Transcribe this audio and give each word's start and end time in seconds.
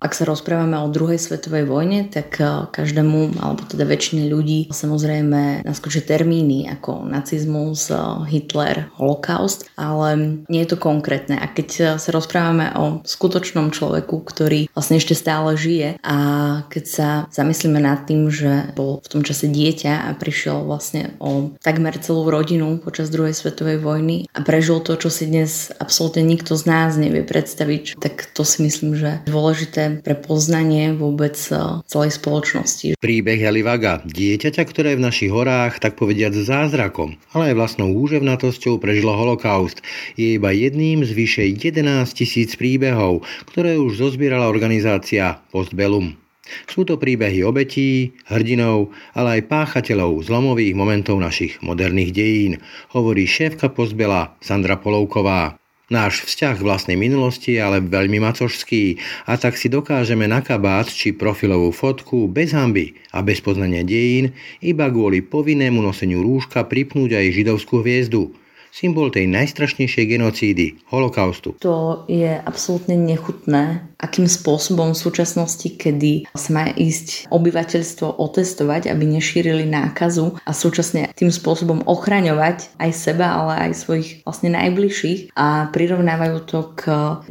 Ak 0.00 0.12
sa 0.12 0.28
rozprávame 0.28 0.76
o 0.80 0.92
druhej 0.92 1.16
svetovej 1.16 1.64
vojne, 1.64 2.08
tak 2.08 2.36
eh, 2.40 2.68
každému, 2.68 3.40
alebo 3.40 3.62
teda 3.64 3.88
väčšine 3.88 4.28
ľudí, 4.28 4.68
samozrejme 4.70 5.64
naskočia 5.64 6.04
termíny 6.04 6.68
ako 6.68 7.08
nacizmus, 7.08 7.88
eh, 7.88 7.98
Hitler, 8.28 8.92
holokaust, 9.00 9.68
ale 9.76 10.40
nie 10.52 10.60
je 10.64 10.76
to 10.76 10.78
konkrétne. 10.78 11.40
A 11.40 11.46
keď 11.48 11.68
eh, 11.80 11.84
sa 11.96 12.10
rozprávame 12.12 12.72
o 12.76 13.00
skutočnom 13.02 13.72
človeku, 13.72 14.20
ktorý 14.22 14.68
vlastne 14.76 15.00
ešte 15.00 15.16
stále 15.16 15.56
žije 15.56 15.96
a 16.04 16.16
keď 16.68 16.84
sa 16.84 17.08
zamyslíme 17.32 17.80
nad 17.80 18.04
tým, 18.04 18.28
že 18.28 18.72
bol 18.76 19.00
v 19.00 19.10
tom 19.10 19.22
čase 19.24 19.48
dieťa 19.48 20.06
a 20.06 20.10
prišiel 20.14 20.68
vlastne 20.68 21.16
o 21.22 21.56
takmer 21.64 21.96
celú 21.98 22.28
rodinu 22.28 22.78
počas 22.78 23.08
druhej 23.08 23.32
svetovej 23.32 23.80
vojny 23.80 24.28
a 24.36 24.44
prežil 24.44 24.78
to, 24.84 24.98
čo 25.00 25.08
si 25.08 25.26
dnes 25.26 25.72
absolútne 25.80 26.22
nikto 26.22 26.54
z 26.58 26.64
nás 26.68 26.94
nevie 27.00 27.24
predstaviť, 27.24 27.98
tak 27.98 28.28
to 28.36 28.42
si 28.44 28.62
myslím, 28.66 28.98
že 28.98 29.24
je 29.24 29.32
pre 30.02 30.14
poznanie 30.18 30.92
vôbec 30.94 31.36
eh, 31.50 31.82
celej 31.86 32.18
spoločnosti. 32.18 32.98
Príbeh 32.98 33.40
Jalivaga, 33.40 34.02
dieťaťa, 34.04 34.62
ktoré 34.66 34.98
v 34.98 35.04
našich 35.06 35.30
horách, 35.30 35.78
tak 35.78 35.94
povediať 35.94 36.42
zázrakom, 36.42 37.16
ale 37.32 37.52
aj 37.52 37.58
vlastnou 37.58 37.92
úževnatosťou 37.94 38.78
prežilo 38.82 39.14
holokaust. 39.14 39.80
Je 40.18 40.36
iba 40.36 40.50
jedným 40.52 41.02
z 41.06 41.10
vyše 41.12 41.44
11 41.50 42.06
tisíc 42.12 42.54
príbehov, 42.54 43.22
ktoré 43.48 43.78
už 43.78 43.98
zozbierala 43.98 44.50
organizácia 44.50 45.40
Postbellum. 45.50 46.16
Sú 46.70 46.86
to 46.86 46.94
príbehy 46.94 47.42
obetí, 47.42 48.14
hrdinov, 48.30 48.94
ale 49.18 49.42
aj 49.42 49.50
páchateľov 49.50 50.22
zlomových 50.22 50.78
momentov 50.78 51.18
našich 51.18 51.58
moderných 51.58 52.14
dejín, 52.14 52.52
hovorí 52.94 53.26
šéfka 53.26 53.74
Postbela 53.74 54.38
Sandra 54.38 54.78
Polovková. 54.78 55.58
Náš 55.86 56.26
vzťah 56.26 56.58
k 56.58 56.66
vlastnej 56.66 56.98
minulosti 56.98 57.54
je 57.54 57.62
ale 57.62 57.78
veľmi 57.78 58.18
macožský. 58.18 58.98
A 59.30 59.38
tak 59.38 59.54
si 59.54 59.70
dokážeme 59.70 60.26
na 60.26 60.42
kabát 60.42 60.90
či 60.90 61.14
profilovú 61.14 61.70
fotku 61.70 62.26
bez 62.26 62.50
hamby 62.50 62.98
a 63.14 63.22
bez 63.22 63.38
poznania 63.38 63.86
dejín 63.86 64.34
iba 64.58 64.90
kvôli 64.90 65.22
povinnému 65.22 65.78
noseniu 65.78 66.26
rúška 66.26 66.66
pripnúť 66.66 67.22
aj 67.22 67.26
židovskú 67.30 67.86
hviezdu– 67.86 68.30
symbol 68.76 69.08
tej 69.08 69.24
najstrašnejšej 69.32 70.04
genocídy, 70.04 70.66
holokaustu. 70.92 71.56
To 71.64 72.04
je 72.12 72.36
absolútne 72.36 72.92
nechutné, 72.92 73.88
akým 73.96 74.28
spôsobom 74.28 74.92
v 74.92 75.00
súčasnosti, 75.00 75.64
kedy 75.64 76.28
sa 76.36 76.50
má 76.52 76.68
ísť 76.68 77.32
obyvateľstvo 77.32 78.20
otestovať, 78.20 78.92
aby 78.92 79.08
nešírili 79.08 79.64
nákazu 79.64 80.36
a 80.44 80.52
súčasne 80.52 81.08
tým 81.16 81.32
spôsobom 81.32 81.88
ochraňovať 81.88 82.76
aj 82.76 82.90
seba, 82.92 83.32
ale 83.32 83.72
aj 83.72 83.80
svojich 83.80 84.08
vlastne 84.28 84.52
najbližších 84.52 85.32
a 85.32 85.72
prirovnávajú 85.72 86.36
to 86.44 86.60
k 86.76 86.82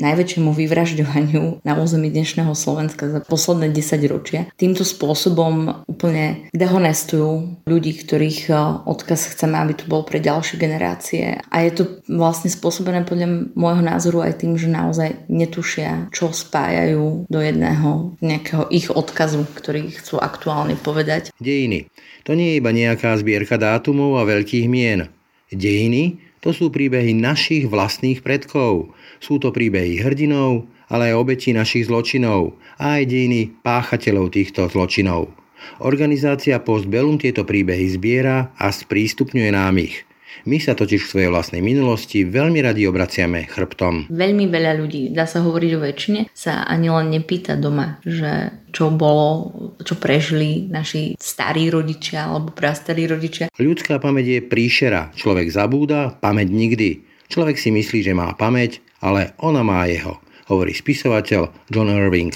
najväčšiemu 0.02 0.50
vyvražďovaniu 0.50 1.62
na 1.62 1.74
území 1.78 2.10
dnešného 2.10 2.58
Slovenska 2.58 3.06
za 3.06 3.20
posledné 3.22 3.70
10 3.70 4.02
ročia. 4.10 4.50
Týmto 4.58 4.82
spôsobom 4.82 5.86
úplne 5.86 6.50
dehonestujú 6.58 7.62
ľudí, 7.70 7.94
ktorých 8.02 8.50
odkaz 8.90 9.38
chceme, 9.38 9.62
aby 9.62 9.78
tu 9.78 9.86
bol 9.86 10.02
pre 10.02 10.18
ďalšie 10.18 10.58
generácie 10.58 11.35
a 11.40 11.56
je 11.66 11.72
to 11.82 11.84
vlastne 12.12 12.52
spôsobené 12.52 13.04
podľa 13.04 13.52
môjho 13.58 13.84
názoru 13.84 14.24
aj 14.24 14.44
tým, 14.44 14.56
že 14.56 14.72
naozaj 14.72 15.28
netušia, 15.28 16.12
čo 16.12 16.32
spájajú 16.32 17.28
do 17.28 17.40
jedného 17.40 18.16
nejakého 18.22 18.70
ich 18.72 18.88
odkazu, 18.92 19.44
ktorý 19.56 19.92
chcú 19.96 20.22
aktuálne 20.22 20.80
povedať. 20.80 21.36
Dejiny. 21.42 21.92
To 22.26 22.34
nie 22.34 22.56
je 22.56 22.60
iba 22.60 22.72
nejaká 22.74 23.14
zbierka 23.20 23.60
dátumov 23.60 24.18
a 24.18 24.28
veľkých 24.28 24.66
mien. 24.70 25.10
Dejiny 25.54 26.22
to 26.46 26.54
sú 26.54 26.70
príbehy 26.70 27.18
našich 27.18 27.66
vlastných 27.66 28.22
predkov. 28.22 28.94
Sú 29.18 29.42
to 29.42 29.50
príbehy 29.50 29.98
hrdinov, 29.98 30.70
ale 30.86 31.10
aj 31.10 31.18
obetí 31.18 31.50
našich 31.58 31.90
zločinov 31.90 32.54
a 32.78 33.02
aj 33.02 33.10
dejiny 33.10 33.50
páchateľov 33.66 34.30
týchto 34.30 34.70
zločinov. 34.70 35.34
Organizácia 35.82 36.62
Postbellum 36.62 37.18
tieto 37.18 37.42
príbehy 37.42 37.98
zbiera 37.98 38.54
a 38.62 38.70
sprístupňuje 38.70 39.50
nám 39.50 39.82
ich. 39.82 40.06
My 40.44 40.60
sa 40.60 40.76
totiž 40.76 41.08
v 41.08 41.10
svojej 41.10 41.30
vlastnej 41.32 41.64
minulosti 41.64 42.28
veľmi 42.28 42.60
radi 42.60 42.84
obraciame 42.84 43.48
chrbtom. 43.48 44.12
Veľmi 44.12 44.52
veľa 44.52 44.76
ľudí, 44.76 45.16
dá 45.16 45.24
sa 45.24 45.40
hovoriť 45.40 45.72
o 45.74 45.80
väčšine, 45.80 46.20
sa 46.36 46.68
ani 46.68 46.92
len 46.92 47.16
nepýta 47.16 47.56
doma, 47.56 48.04
že 48.04 48.52
čo 48.76 48.92
bolo, 48.92 49.56
čo 49.80 49.96
prežili 49.96 50.68
naši 50.68 51.16
starí 51.16 51.72
rodičia 51.72 52.28
alebo 52.28 52.52
prastarí 52.52 53.08
rodičia. 53.08 53.48
Ľudská 53.56 54.04
pamäť 54.04 54.26
je 54.28 54.40
príšera. 54.44 55.16
Človek 55.16 55.48
zabúda, 55.48 56.12
pamäť 56.20 56.52
nikdy. 56.52 56.90
Človek 57.32 57.56
si 57.56 57.72
myslí, 57.72 58.06
že 58.06 58.14
má 58.14 58.36
pamäť, 58.36 58.84
ale 59.02 59.34
ona 59.42 59.66
má 59.66 59.88
jeho, 59.90 60.22
hovorí 60.52 60.76
spisovateľ 60.76 61.72
John 61.74 61.90
Irving. 61.90 62.36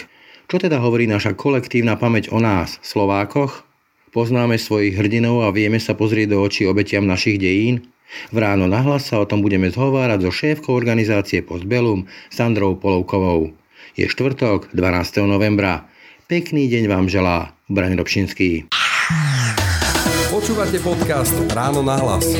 Čo 0.50 0.58
teda 0.58 0.82
hovorí 0.82 1.06
naša 1.06 1.38
kolektívna 1.38 1.94
pamäť 1.94 2.34
o 2.34 2.42
nás, 2.42 2.82
Slovákoch? 2.82 3.69
Poznáme 4.09 4.58
svojich 4.58 4.97
hrdinov 4.97 5.46
a 5.46 5.53
vieme 5.53 5.78
sa 5.78 5.94
pozrieť 5.94 6.34
do 6.34 6.42
očí 6.42 6.66
obetiam 6.66 7.06
našich 7.06 7.38
dejín? 7.38 7.94
V 8.34 8.42
ráno 8.42 8.66
nahlas 8.66 9.06
sa 9.06 9.22
o 9.22 9.30
tom 9.30 9.46
budeme 9.46 9.70
zhovárať 9.70 10.25
so 10.25 10.34
šéfkou 10.34 10.74
organizácie 10.74 11.46
Postbellum 11.46 12.09
Sandrou 12.34 12.74
Polovkovou. 12.74 13.53
Je 13.94 14.09
štvrtok, 14.09 14.74
12. 14.74 15.30
novembra. 15.30 15.86
Pekný 16.25 16.66
deň 16.74 16.90
vám 16.90 17.06
želá 17.06 17.53
Braň 17.70 18.02
Robšinský. 18.02 18.74
Počúvate 20.34 20.81
podcast 20.81 21.38
Ráno 21.53 21.86
nahlas. 21.86 22.34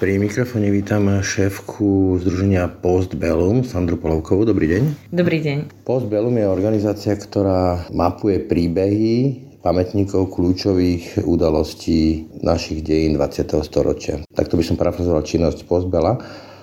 Pri 0.00 0.16
mikrofóne 0.16 0.72
vítam 0.72 1.20
šéfku 1.20 2.16
Združenia 2.24 2.64
Postbellum, 2.80 3.60
Sandru 3.68 4.00
Polovkovú. 4.00 4.48
Dobrý 4.48 4.72
deň. 4.72 5.12
Dobrý 5.12 5.44
deň. 5.44 5.84
Postbellum 5.84 6.32
je 6.40 6.48
organizácia, 6.48 7.12
ktorá 7.12 7.84
mapuje 7.92 8.40
príbehy 8.40 9.49
pamätníkov 9.60 10.32
kľúčových 10.32 11.24
udalostí 11.24 12.28
našich 12.40 12.80
dejín 12.80 13.16
20. 13.16 13.60
storočia. 13.60 14.24
Takto 14.32 14.56
by 14.56 14.64
som 14.64 14.80
parafrazoval 14.80 15.24
činnosť 15.24 15.68
Postbela. 15.68 16.16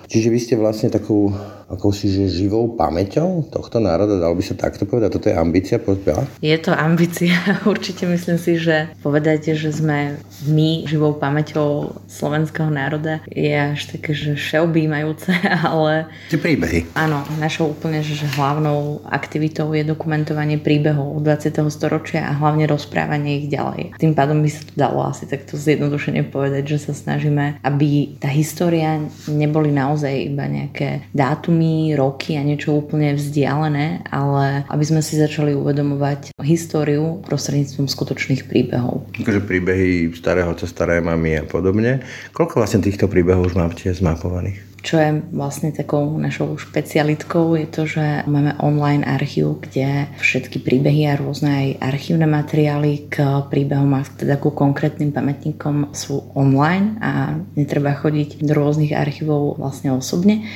Čiže 0.08 0.28
vy 0.32 0.38
ste 0.40 0.54
vlastne 0.58 0.88
takou 0.90 1.30
akousi 1.68 2.08
že 2.08 2.32
živou 2.32 2.72
pamäťou 2.74 3.52
tohto 3.52 3.76
národa, 3.78 4.16
dalo 4.16 4.32
by 4.32 4.44
sa 4.44 4.56
takto 4.56 4.88
povedať? 4.88 5.20
Toto 5.20 5.28
je 5.28 5.36
ambícia 5.36 5.76
Postbela? 5.76 6.24
Je 6.40 6.56
to 6.56 6.72
ambícia. 6.72 7.36
Určite 7.68 8.08
myslím 8.08 8.40
si, 8.40 8.56
že 8.56 8.88
povedať, 9.04 9.52
že 9.52 9.68
sme 9.68 10.16
my 10.48 10.88
živou 10.88 11.20
pamäťou 11.20 12.00
slovenského 12.08 12.72
národa 12.72 13.20
je 13.28 13.52
až 13.52 13.92
také, 13.92 14.16
že 14.16 14.32
všeobjímajúce, 14.34 15.28
ale... 15.68 16.08
Tie 16.32 16.40
príbehy. 16.40 16.96
Áno, 16.96 17.20
našou 17.36 17.76
úplne 17.76 18.00
že 18.00 18.24
hlavnou 18.38 19.04
aktivitou 19.04 19.68
je 19.76 19.84
dokumentovanie 19.84 20.56
príbehov 20.56 21.20
20. 21.20 21.52
storočia 21.68 22.24
a 22.30 22.32
hlavne 22.32 22.64
rozprávanie 22.64 23.44
ich 23.44 23.46
ďalej. 23.52 24.00
Tým 24.00 24.16
pádom 24.16 24.40
by 24.40 24.48
sa 24.48 24.62
to 24.64 24.72
dalo 24.72 25.04
asi 25.04 25.28
takto 25.28 25.60
zjednodušene 25.60 26.24
povedať, 26.32 26.78
že 26.78 26.88
sa 26.88 26.92
snažíme, 26.96 27.60
aby 27.60 28.16
tá 28.16 28.32
história 28.32 28.96
neboli 29.28 29.68
naozaj 29.74 30.32
iba 30.32 30.48
nejaké 30.48 31.04
dátumy, 31.12 31.57
dátumy, 31.58 31.98
roky 31.98 32.38
a 32.38 32.42
niečo 32.46 32.78
úplne 32.78 33.18
vzdialené, 33.18 34.06
ale 34.10 34.62
aby 34.70 34.84
sme 34.86 35.02
si 35.02 35.18
začali 35.18 35.58
uvedomovať 35.58 36.38
históriu 36.38 37.18
prostredníctvom 37.26 37.90
skutočných 37.90 38.46
príbehov. 38.46 39.10
Takže 39.18 39.42
príbehy 39.42 40.14
starého 40.14 40.54
cez 40.54 40.70
staré 40.70 41.02
mamy 41.02 41.42
a 41.42 41.44
podobne. 41.44 42.06
Koľko 42.30 42.62
vlastne 42.62 42.86
týchto 42.86 43.10
príbehov 43.10 43.50
už 43.50 43.54
máte 43.58 43.90
zmapovaných? 43.90 44.68
Čo 44.78 44.94
je 44.94 45.10
vlastne 45.34 45.74
takou 45.74 46.06
našou 46.22 46.54
špecialitkou 46.54 47.58
je 47.58 47.66
to, 47.66 47.82
že 47.82 48.22
máme 48.30 48.54
online 48.62 49.02
archív, 49.02 49.58
kde 49.58 50.06
všetky 50.22 50.62
príbehy 50.62 51.10
a 51.10 51.18
rôzne 51.18 51.50
aj 51.50 51.68
archívne 51.82 52.30
materiály 52.30 53.10
k 53.10 53.42
príbehom 53.50 53.90
a 53.98 54.06
teda 54.06 54.38
ku 54.38 54.54
konkrétnym 54.54 55.10
pamätníkom 55.10 55.90
sú 55.90 56.30
online 56.38 56.94
a 57.02 57.34
netreba 57.58 57.90
chodiť 57.98 58.38
do 58.38 58.54
rôznych 58.54 58.94
archívov 58.94 59.58
vlastne 59.58 59.90
osobne 59.90 60.46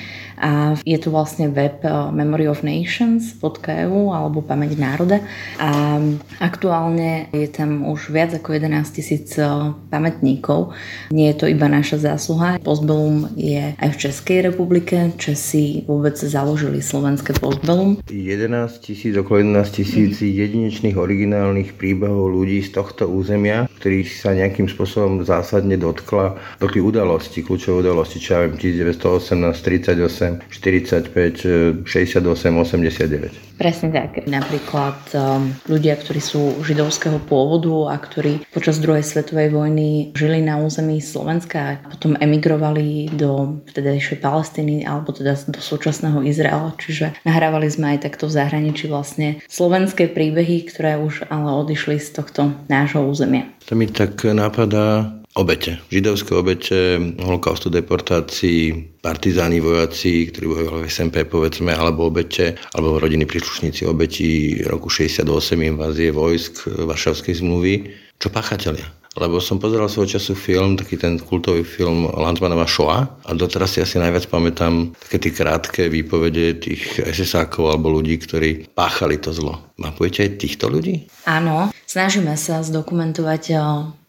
a 0.42 0.74
je 0.82 0.98
tu 0.98 1.14
vlastne 1.14 1.54
web 1.54 1.78
eh, 1.86 1.94
memoryofnations.eu 2.10 4.10
alebo 4.10 4.42
pamäť 4.42 4.74
národa 4.74 5.22
a 5.62 6.02
aktuálne 6.42 7.30
je 7.30 7.46
tam 7.46 7.86
už 7.86 8.10
viac 8.10 8.34
ako 8.34 8.58
11 8.58 8.82
tisíc 8.90 9.38
eh, 9.38 9.46
pamätníkov. 9.88 10.74
Nie 11.14 11.30
je 11.32 11.38
to 11.38 11.46
iba 11.46 11.70
naša 11.70 12.02
zásluha. 12.02 12.58
Postbellum 12.58 13.30
je 13.38 13.78
aj 13.78 13.88
v 13.94 14.00
Českej 14.02 14.38
republike. 14.50 15.14
Česi 15.14 15.86
vôbec 15.86 16.18
založili 16.18 16.82
slovenské 16.82 17.38
Postbellum. 17.38 18.02
11 18.10 18.82
tisíc, 18.82 19.14
okolo 19.14 19.46
11 19.46 19.62
tisíc 19.70 20.18
mm. 20.18 20.26
jedinečných 20.26 20.98
originálnych 20.98 21.78
príbehov 21.78 22.34
ľudí 22.34 22.66
z 22.66 22.74
tohto 22.74 23.06
územia, 23.06 23.70
ktorých 23.78 24.10
sa 24.10 24.34
nejakým 24.34 24.66
spôsobom 24.66 25.22
zásadne 25.22 25.78
dotkla, 25.78 26.34
dotkli 26.58 26.82
udalosti, 26.82 27.46
kľúčové 27.46 27.86
udalosti, 27.86 28.18
čo 28.18 28.34
ja 28.34 28.50
viem, 28.50 28.58
1918, 28.58 29.62
38, 29.62 30.31
45, 30.50 31.84
68, 31.84 31.84
89. 31.84 33.52
Presne 33.60 33.88
tak. 33.94 34.26
Napríklad 34.26 34.98
um, 35.14 35.54
ľudia, 35.70 35.94
ktorí 35.94 36.18
sú 36.18 36.64
židovského 36.66 37.22
pôvodu 37.22 37.94
a 37.94 37.96
ktorí 38.00 38.42
počas 38.50 38.82
druhej 38.82 39.06
svetovej 39.06 39.54
vojny 39.54 40.10
žili 40.18 40.42
na 40.42 40.58
území 40.58 40.98
Slovenska 40.98 41.78
a 41.78 41.94
potom 41.94 42.18
emigrovali 42.18 43.12
do 43.14 43.62
vtedajšej 43.70 44.18
Palestíny 44.18 44.82
alebo 44.82 45.14
teda 45.14 45.38
do 45.46 45.62
súčasného 45.62 46.26
Izraela. 46.26 46.74
Čiže 46.80 47.22
nahrávali 47.22 47.70
sme 47.70 47.94
aj 47.94 48.10
takto 48.10 48.26
v 48.26 48.34
zahraničí 48.34 48.90
vlastne 48.90 49.38
slovenské 49.46 50.10
príbehy, 50.10 50.66
ktoré 50.66 50.98
už 50.98 51.30
ale 51.30 51.54
odišli 51.62 52.02
z 52.02 52.18
tohto 52.18 52.50
nášho 52.66 53.04
územia. 53.06 53.46
To 53.70 53.78
mi 53.78 53.86
tak 53.86 54.26
napadá, 54.26 55.21
obete, 55.34 55.80
židovské 55.88 56.34
obete, 56.36 57.00
holokaustu, 57.20 57.72
deportácií, 57.72 58.92
partizáni, 59.00 59.60
vojaci, 59.64 60.28
ktorí 60.28 60.46
bojovali 60.46 60.84
v 60.86 60.92
SMP, 60.92 61.24
povedzme, 61.24 61.72
alebo 61.72 62.12
obete, 62.12 62.60
alebo 62.76 63.00
rodiny 63.00 63.24
príslušníci 63.24 63.88
obetí 63.88 64.60
roku 64.68 64.92
68 64.92 65.24
invázie 65.62 66.12
vojsk 66.12 66.68
Varšavskej 66.68 67.40
zmluvy. 67.40 67.74
Čo 68.20 68.28
páchatelia? 68.28 69.02
lebo 69.12 69.44
som 69.44 69.60
pozeral 69.60 69.92
svojho 69.92 70.16
času 70.16 70.32
film, 70.32 70.80
taký 70.80 70.96
ten 70.96 71.20
kultový 71.20 71.68
film 71.68 72.08
Lanzmanova 72.08 72.64
Shoah 72.64 73.04
a 73.28 73.30
doteraz 73.36 73.76
si 73.76 73.84
asi 73.84 74.00
najviac 74.00 74.24
pamätám 74.32 74.96
také 74.96 75.20
tie 75.20 75.32
krátke 75.36 75.82
výpovede 75.92 76.56
tých 76.64 76.96
SS-ákov 76.96 77.76
alebo 77.76 77.92
ľudí, 77.92 78.16
ktorí 78.16 78.72
páchali 78.72 79.20
to 79.20 79.36
zlo. 79.36 79.60
Mapujete 79.76 80.24
aj 80.24 80.30
týchto 80.40 80.72
ľudí? 80.72 81.12
Áno, 81.28 81.76
snažíme 81.84 82.32
sa 82.40 82.64
zdokumentovať 82.64 83.42
eh, 83.52 83.60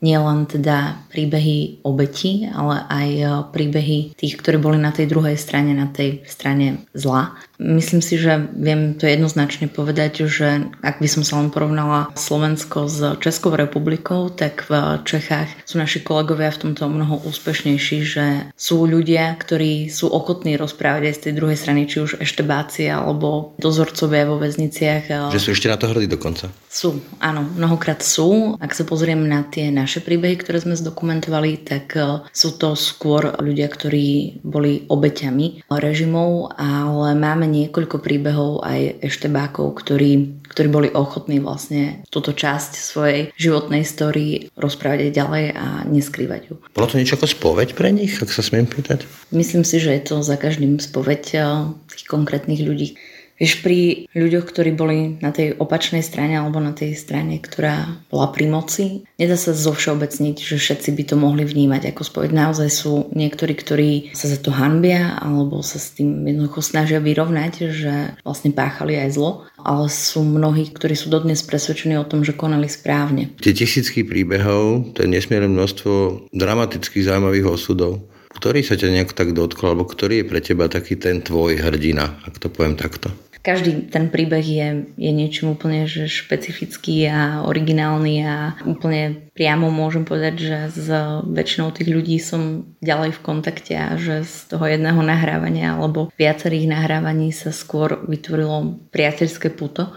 nielen 0.03 0.43
teda 0.45 1.07
príbehy 1.07 1.79
obetí, 1.87 2.43
ale 2.51 2.83
aj 2.91 3.09
eh, 3.15 3.29
príbehy 3.55 4.19
tých, 4.19 4.35
ktorí 4.37 4.59
boli 4.59 4.75
na 4.75 4.91
tej 4.91 5.07
druhej 5.07 5.39
strane, 5.39 5.71
na 5.71 5.87
tej 5.87 6.27
strane 6.27 6.83
zla. 6.91 7.39
Myslím 7.63 8.03
si, 8.03 8.19
že 8.19 8.49
viem 8.57 8.97
to 8.99 9.07
jednoznačne 9.07 9.71
povedať, 9.71 10.27
že 10.27 10.67
ak 10.83 10.99
by 10.99 11.07
som 11.07 11.23
sa 11.23 11.39
len 11.39 11.53
porovnala 11.53 12.11
Slovensko 12.17 12.89
s 12.89 12.99
Českou 13.21 13.53
republikou, 13.53 14.27
tak 14.33 14.65
v 14.67 14.99
Čechách 15.05 15.47
sú 15.63 15.77
naši 15.79 16.01
kolegovia 16.01 16.51
v 16.51 16.67
tomto 16.67 16.89
mnoho 16.89 17.23
úspešnejší, 17.23 17.97
že 18.03 18.25
sú 18.57 18.83
ľudia, 18.89 19.37
ktorí 19.39 19.87
sú 19.87 20.09
ochotní 20.09 20.57
rozprávať 20.57 21.13
aj 21.13 21.15
z 21.15 21.23
tej 21.29 21.33
druhej 21.37 21.57
strany, 21.57 21.85
či 21.85 22.01
už 22.01 22.19
eštebácie 22.19 22.89
alebo 22.89 23.53
dozorcovia 23.61 24.25
vo 24.25 24.41
väzniciach. 24.41 25.29
Že 25.29 25.39
sú 25.39 25.49
ešte 25.53 25.69
na 25.69 25.77
to 25.77 25.93
hrdí 25.93 26.09
dokonca. 26.09 26.49
Sú, 26.73 27.05
áno, 27.21 27.45
mnohokrát 27.53 28.01
sú. 28.01 28.57
Ak 28.57 28.73
sa 28.73 28.81
pozrieme 28.81 29.29
na 29.29 29.45
tie 29.45 29.69
naše 29.69 29.92
príbehy, 29.99 30.39
ktoré 30.39 30.63
sme 30.63 30.79
zdokumentovali, 30.79 31.61
tak 31.61 31.93
e, 31.93 32.25
sú 32.31 32.55
to 32.55 32.73
skôr 32.73 33.35
ľudia, 33.37 33.69
ktorí 33.69 34.39
boli 34.41 34.87
obeťami 34.89 35.67
režimov, 35.69 36.55
ale 36.57 37.13
máme 37.13 37.45
niekoľko 37.49 37.99
príbehov 37.99 38.63
aj 38.63 39.03
eštebákov, 39.03 39.77
ktorí, 39.83 40.41
ktorí 40.49 40.67
boli 40.71 40.89
ochotní 40.89 41.43
vlastne 41.43 42.01
túto 42.09 42.31
časť 42.31 42.71
svojej 42.79 43.21
životnej 43.35 43.83
story 43.83 44.47
rozprávať 44.57 45.09
aj 45.09 45.11
ďalej 45.11 45.45
a 45.53 45.65
neskrývať 45.89 46.41
ju. 46.49 46.53
Bolo 46.71 46.87
to 46.89 46.97
niečo 46.97 47.19
ako 47.19 47.27
spoveď 47.27 47.75
pre 47.75 47.91
nich, 47.91 48.15
ak 48.17 48.31
sa 48.31 48.41
smiem 48.41 48.65
pýtať? 48.65 49.05
Myslím 49.29 49.67
si, 49.67 49.83
že 49.83 49.93
je 49.99 50.01
to 50.07 50.15
za 50.23 50.39
každým 50.39 50.79
spoveď 50.79 51.23
eh, 51.35 51.43
tých 51.91 52.07
konkrétnych 52.07 52.63
ľudí. 52.63 52.95
Vieš, 53.41 53.65
pri 53.65 54.05
ľuďoch, 54.13 54.45
ktorí 54.45 54.71
boli 54.77 55.17
na 55.17 55.33
tej 55.33 55.57
opačnej 55.57 56.05
strane 56.05 56.37
alebo 56.37 56.61
na 56.61 56.69
tej 56.71 56.93
strane, 56.93 57.41
ktorá 57.41 58.05
bola 58.13 58.29
pri 58.29 58.45
moci, 58.45 58.85
nedá 59.17 59.33
sa 59.33 59.57
zovšeobecniť, 59.57 60.37
že 60.37 60.61
všetci 60.61 60.89
by 60.93 61.03
to 61.09 61.15
mohli 61.17 61.41
vnímať 61.41 61.89
ako 61.89 62.01
spoveď. 62.05 62.29
Naozaj 62.29 62.69
sú 62.69 63.09
niektorí, 63.11 63.57
ktorí 63.57 63.91
sa 64.13 64.29
za 64.29 64.37
to 64.37 64.53
hanbia 64.53 65.17
alebo 65.17 65.65
sa 65.65 65.81
s 65.81 65.97
tým 65.97 66.29
jednoducho 66.29 66.61
snažia 66.61 67.01
vyrovnať, 67.01 67.53
že 67.73 67.93
vlastne 68.21 68.53
páchali 68.53 69.01
aj 69.01 69.09
zlo, 69.17 69.49
ale 69.57 69.89
sú 69.89 70.21
mnohí, 70.21 70.69
ktorí 70.69 70.93
sú 70.93 71.09
dodnes 71.09 71.41
presvedčení 71.41 71.97
o 71.97 72.05
tom, 72.05 72.21
že 72.21 72.37
konali 72.37 72.69
správne. 72.69 73.33
Tie 73.41 73.57
tisícky 73.57 74.05
príbehov, 74.05 74.93
to 74.93 75.03
je 75.03 75.09
nesmierne 75.09 75.49
množstvo 75.49 76.29
dramatických 76.31 77.09
zaujímavých 77.09 77.49
osudov 77.49 78.12
ktorý 78.43 78.59
sa 78.59 78.75
ťa 78.75 78.91
nejak 78.91 79.15
tak 79.15 79.31
dotkol, 79.31 79.71
alebo 79.71 79.87
ktorý 79.87 80.19
je 80.19 80.27
pre 80.27 80.43
teba 80.43 80.67
taký 80.67 80.99
ten 80.99 81.23
tvoj 81.23 81.63
hrdina, 81.63 82.19
ak 82.27 82.43
to 82.43 82.51
poviem 82.51 82.75
takto? 82.75 83.07
Každý 83.39 83.87
ten 83.87 84.11
príbeh 84.11 84.43
je, 84.43 84.67
je 84.99 85.11
niečím 85.15 85.55
úplne 85.55 85.87
že 85.87 86.11
špecifický 86.11 87.07
a 87.07 87.47
originálny 87.47 88.19
a 88.27 88.59
úplne 88.67 89.31
priamo 89.31 89.71
môžem 89.71 90.03
povedať, 90.03 90.35
že 90.43 90.57
s 90.75 90.87
väčšinou 91.23 91.71
tých 91.71 91.87
ľudí 91.87 92.19
som 92.19 92.67
ďalej 92.83 93.15
v 93.15 93.23
kontakte 93.23 93.75
a 93.79 93.95
že 93.95 94.27
z 94.27 94.51
toho 94.51 94.67
jedného 94.67 94.99
nahrávania 94.99 95.79
alebo 95.79 96.11
viacerých 96.19 96.67
nahrávaní 96.67 97.31
sa 97.31 97.55
skôr 97.55 98.03
vytvorilo 98.07 98.75
priateľské 98.91 99.55
puto 99.55 99.95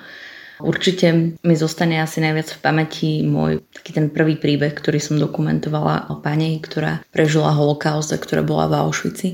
Určite 0.61 1.37
mi 1.41 1.55
zostane 1.55 2.01
asi 2.01 2.25
najviac 2.25 2.49
v 2.57 2.63
pamäti 2.63 3.11
môj 3.27 3.61
taký 3.73 3.93
ten 3.93 4.07
prvý 4.09 4.41
príbeh, 4.41 4.73
ktorý 4.73 4.97
som 5.03 5.21
dokumentovala 5.21 6.09
o 6.13 6.21
pani, 6.21 6.57
ktorá 6.61 7.05
prežila 7.13 7.53
holokaust 7.53 8.13
a 8.13 8.21
ktorá 8.21 8.41
bola 8.41 8.71
v 8.71 8.75
Auschwitzi. 8.81 9.31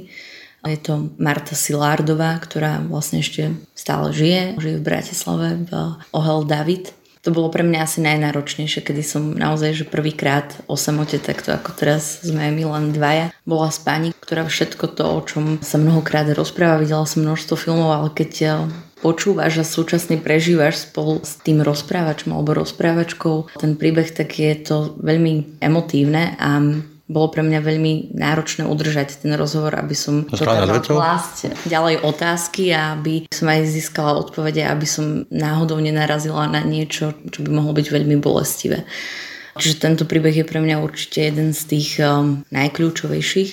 Je 0.62 0.78
to 0.78 1.10
Marta 1.18 1.58
Silárdová, 1.58 2.38
ktorá 2.38 2.78
vlastne 2.86 3.18
ešte 3.18 3.50
stále 3.74 4.14
žije. 4.14 4.62
Žije 4.62 4.76
v 4.78 4.86
Bratislave 4.86 5.48
v 5.66 5.70
Ohel 6.14 6.46
David. 6.46 6.94
To 7.22 7.30
bolo 7.30 7.54
pre 7.54 7.62
mňa 7.62 7.86
asi 7.86 8.02
najnáročnejšie, 8.02 8.82
kedy 8.82 9.02
som 9.06 9.38
naozaj, 9.38 9.78
že 9.78 9.84
prvýkrát 9.86 10.58
o 10.66 10.74
samote, 10.74 11.22
takto 11.22 11.54
ako 11.54 11.70
teraz 11.70 12.18
sme 12.26 12.50
my 12.50 12.66
len 12.66 12.90
dvaja, 12.90 13.30
bola 13.46 13.70
s 13.70 13.78
pani, 13.78 14.10
ktorá 14.10 14.42
všetko 14.42 14.90
to, 14.98 15.04
o 15.06 15.20
čom 15.22 15.44
sa 15.62 15.78
mnohokrát 15.78 16.26
rozpráva, 16.34 16.82
videla 16.82 17.06
som 17.06 17.22
množstvo 17.22 17.54
filmov, 17.54 17.94
ale 17.94 18.08
keď 18.10 18.30
počúvaš 19.02 19.60
a 19.60 19.64
súčasne 19.66 20.22
prežívaš 20.22 20.86
spolu 20.86 21.20
s 21.26 21.42
tým 21.42 21.60
rozprávačom 21.60 22.30
alebo 22.32 22.54
rozprávačkou 22.54 23.58
ten 23.58 23.74
príbeh, 23.74 24.08
tak 24.14 24.38
je 24.38 24.54
to 24.62 24.94
veľmi 25.02 25.58
emotívne 25.58 26.38
a 26.38 26.62
bolo 27.12 27.28
pre 27.28 27.44
mňa 27.44 27.60
veľmi 27.60 28.16
náročné 28.16 28.64
udržať 28.64 29.20
ten 29.20 29.36
rozhovor, 29.36 29.76
aby 29.76 29.92
som 29.92 30.24
dokázala 30.24 30.80
klásť 30.80 31.52
ďalej 31.68 32.00
otázky 32.00 32.72
a 32.72 32.96
aby 32.96 33.28
som 33.28 33.52
aj 33.52 33.68
získala 33.68 34.16
odpovede, 34.16 34.64
aby 34.64 34.88
som 34.88 35.28
náhodou 35.28 35.76
nenarazila 35.76 36.48
na 36.48 36.64
niečo, 36.64 37.12
čo 37.28 37.44
by 37.44 37.50
mohlo 37.52 37.76
byť 37.76 37.86
veľmi 37.92 38.16
bolestivé. 38.16 38.88
Čiže 39.60 39.84
tento 39.84 40.04
príbeh 40.08 40.32
je 40.32 40.48
pre 40.48 40.64
mňa 40.64 40.80
určite 40.80 41.28
jeden 41.28 41.52
z 41.52 41.62
tých 41.68 42.00
um, 42.00 42.40
najkľúčovejších. 42.48 43.50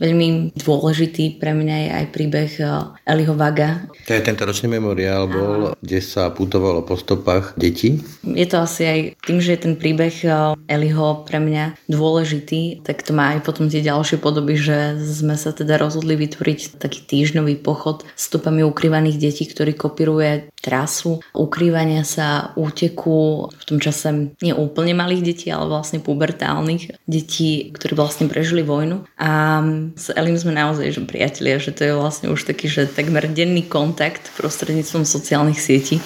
Veľmi 0.00 0.52
dôležitý 0.56 1.40
pre 1.40 1.52
mňa 1.56 1.76
je 1.76 1.90
aj 1.90 2.06
príbeh 2.12 2.52
eh, 2.60 2.68
Eliho 3.08 3.34
Vaga. 3.36 3.88
To 4.08 4.12
je 4.12 4.22
tento 4.22 4.46
ročný 4.46 4.72
memoriál 4.78 5.26
bol, 5.28 5.74
kde 5.80 6.00
sa 6.00 6.32
putovalo 6.32 6.84
po 6.84 6.96
stopách 6.96 7.56
detí? 7.58 8.00
Je 8.22 8.46
to 8.46 8.62
asi 8.62 8.82
aj 8.84 9.00
tým, 9.24 9.38
že 9.42 9.56
je 9.56 9.60
ten 9.68 9.74
príbeh 9.76 10.14
eh, 10.24 10.56
Eliho 10.68 11.24
pre 11.26 11.42
mňa 11.42 11.88
dôležitý, 11.90 12.86
tak 12.86 13.04
to 13.04 13.12
má 13.12 13.36
aj 13.36 13.44
potom 13.44 13.68
tie 13.68 13.84
ďalšie 13.84 14.22
podoby, 14.22 14.56
že 14.56 14.96
sme 15.00 15.34
sa 15.34 15.50
teda 15.52 15.76
rozhodli 15.76 16.14
vytvoriť 16.16 16.80
taký 16.80 17.04
týždňový 17.04 17.60
pochod 17.60 18.06
stopami 18.14 18.62
ukrývaných 18.62 19.18
detí, 19.18 19.44
ktorý 19.48 19.74
kopíruje 19.74 20.52
trasu 20.62 21.18
ukrývania 21.34 22.06
sa, 22.06 22.54
úteku 22.54 23.50
v 23.50 23.64
tom 23.66 23.78
čase 23.82 24.32
nie 24.38 24.54
úplne 24.54 24.94
malých 24.94 25.22
detí, 25.26 25.46
ale 25.50 25.66
vlastne 25.66 25.98
pubertálnych 25.98 27.02
detí, 27.04 27.74
ktorí 27.74 27.98
vlastne 27.98 28.30
prežili 28.30 28.62
vojnu. 28.62 29.02
A 29.18 29.60
s 29.98 30.14
Elim 30.14 30.38
sme 30.38 30.54
naozaj 30.54 30.94
že 30.94 31.02
priatelia, 31.04 31.58
že 31.58 31.74
to 31.74 31.82
je 31.86 31.92
vlastne 31.94 32.30
už 32.30 32.46
taký, 32.46 32.70
že 32.70 32.90
takmer 32.90 33.26
denný 33.28 33.66
kontakt 33.66 34.30
prostredníctvom 34.38 35.02
sociálnych 35.02 35.58
sietí. 35.58 35.98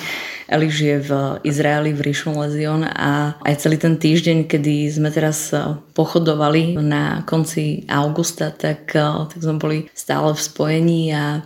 Eli 0.46 0.70
žije 0.70 0.96
v 1.02 1.10
Izraeli, 1.42 1.90
v 1.90 2.06
Rishon 2.06 2.38
Lezion 2.38 2.86
a 2.86 3.34
aj 3.42 3.66
celý 3.66 3.82
ten 3.82 3.98
týždeň, 3.98 4.46
kedy 4.46 4.86
sme 4.94 5.10
teraz 5.10 5.50
pochodovali 5.90 6.78
na 6.78 7.26
konci 7.26 7.82
augusta, 7.90 8.54
tak, 8.54 8.94
tak 8.94 9.38
sme 9.42 9.58
boli 9.58 9.78
stále 9.90 10.30
v 10.30 10.40
spojení 10.40 11.10
a 11.10 11.42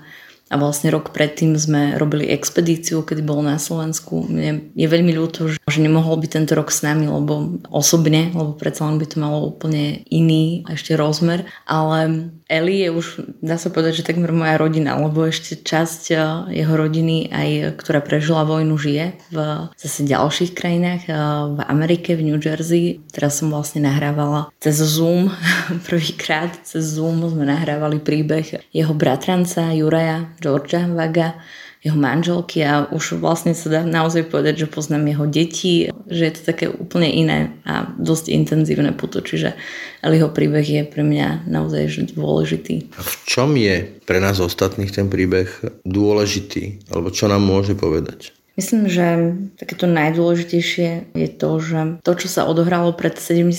a 0.50 0.58
vlastne 0.58 0.90
rok 0.90 1.14
predtým 1.14 1.54
sme 1.54 1.94
robili 1.94 2.26
expedíciu, 2.26 3.06
kedy 3.06 3.22
bol 3.22 3.38
na 3.38 3.54
Slovensku. 3.54 4.26
Mne 4.26 4.74
je 4.74 4.90
veľmi 4.90 5.14
ľúto, 5.14 5.46
že 5.46 5.78
nemohol 5.78 6.18
byť 6.18 6.30
tento 6.30 6.58
rok 6.58 6.74
s 6.74 6.82
nami, 6.82 7.06
lebo 7.06 7.62
osobne, 7.70 8.34
lebo 8.34 8.58
predsa 8.58 8.90
len 8.90 8.98
by 8.98 9.06
to 9.06 9.22
malo 9.22 9.46
úplne 9.46 10.02
iný 10.10 10.66
ešte 10.66 10.98
rozmer. 10.98 11.46
Ale 11.70 12.34
Eli 12.50 12.82
je 12.82 12.90
už, 12.90 13.06
dá 13.38 13.54
sa 13.54 13.70
povedať, 13.70 14.02
že 14.02 14.08
takmer 14.10 14.34
moja 14.34 14.58
rodina, 14.58 14.98
lebo 14.98 15.22
ešte 15.22 15.54
časť 15.62 16.02
eh, 16.10 16.18
jeho 16.58 16.74
rodiny, 16.74 17.30
aj 17.30 17.78
ktorá 17.78 18.02
prežila 18.02 18.42
vojnu, 18.42 18.74
žije 18.74 19.14
v 19.30 19.38
zase 19.78 20.02
ďalších 20.02 20.58
krajinách, 20.58 21.06
eh, 21.06 21.14
v 21.54 21.58
Amerike, 21.70 22.18
v 22.18 22.26
New 22.26 22.42
Jersey. 22.42 22.98
Teraz 23.14 23.38
som 23.38 23.54
vlastne 23.54 23.86
nahrávala 23.86 24.50
cez 24.58 24.82
Zoom, 24.82 25.30
prvýkrát 25.88 26.50
cez 26.66 26.98
Zoom 26.98 27.22
sme 27.22 27.46
nahrávali 27.46 28.02
príbeh 28.02 28.66
jeho 28.74 28.92
bratranca 28.98 29.70
Juraja, 29.70 30.34
Georgia 30.40 30.88
Vaga, 30.88 31.38
jeho 31.80 31.96
manželky 31.96 32.60
a 32.60 32.84
už 32.92 33.16
vlastne 33.16 33.56
sa 33.56 33.72
dá 33.72 33.80
naozaj 33.80 34.28
povedať, 34.28 34.64
že 34.64 34.72
poznám 34.72 35.16
jeho 35.16 35.24
deti, 35.24 35.74
že 36.12 36.22
je 36.28 36.32
to 36.36 36.42
také 36.44 36.68
úplne 36.68 37.08
iné 37.08 37.38
a 37.64 37.88
dosť 37.96 38.28
intenzívne 38.28 38.92
puto, 38.92 39.24
čiže 39.24 39.56
Eliho 40.04 40.28
príbeh 40.28 40.64
je 40.64 40.82
pre 40.84 41.00
mňa 41.00 41.48
naozaj 41.48 42.12
dôležitý. 42.12 42.92
V 42.92 43.14
čom 43.24 43.56
je 43.56 43.88
pre 44.04 44.20
nás 44.20 44.40
ostatných 44.44 44.92
ten 44.92 45.08
príbeh 45.08 45.48
dôležitý? 45.88 46.84
Alebo 46.92 47.08
čo 47.08 47.32
nám 47.32 47.40
môže 47.40 47.72
povedať? 47.72 48.36
Myslím, 48.58 48.90
že 48.90 49.36
takéto 49.56 49.86
najdôležitejšie 49.86 51.14
je 51.14 51.28
to, 51.30 51.50
že 51.62 51.80
to, 52.02 52.12
čo 52.18 52.28
sa 52.28 52.46
odohralo 52.50 52.92
pred 52.92 53.14
70 53.16 53.50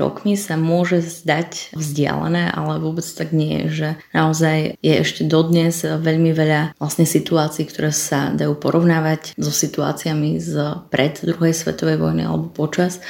rokmi, 0.00 0.34
sa 0.34 0.56
môže 0.56 1.04
zdať 1.04 1.76
vzdialené, 1.76 2.50
ale 2.50 2.80
vôbec 2.80 3.04
tak 3.04 3.30
nie 3.36 3.64
je, 3.64 3.66
že 3.68 3.88
naozaj 4.16 4.80
je 4.80 4.94
ešte 4.98 5.22
dodnes 5.28 5.74
veľmi 5.84 6.32
veľa 6.32 6.74
vlastne 6.80 7.04
situácií, 7.04 7.68
ktoré 7.68 7.92
sa 7.92 8.32
dajú 8.32 8.56
porovnávať 8.56 9.36
so 9.36 9.52
situáciami 9.52 10.40
z 10.40 10.80
pred 10.88 11.20
druhej 11.20 11.52
svetovej 11.52 12.00
vojny 12.00 12.24
alebo 12.24 12.48
počas 12.48 13.04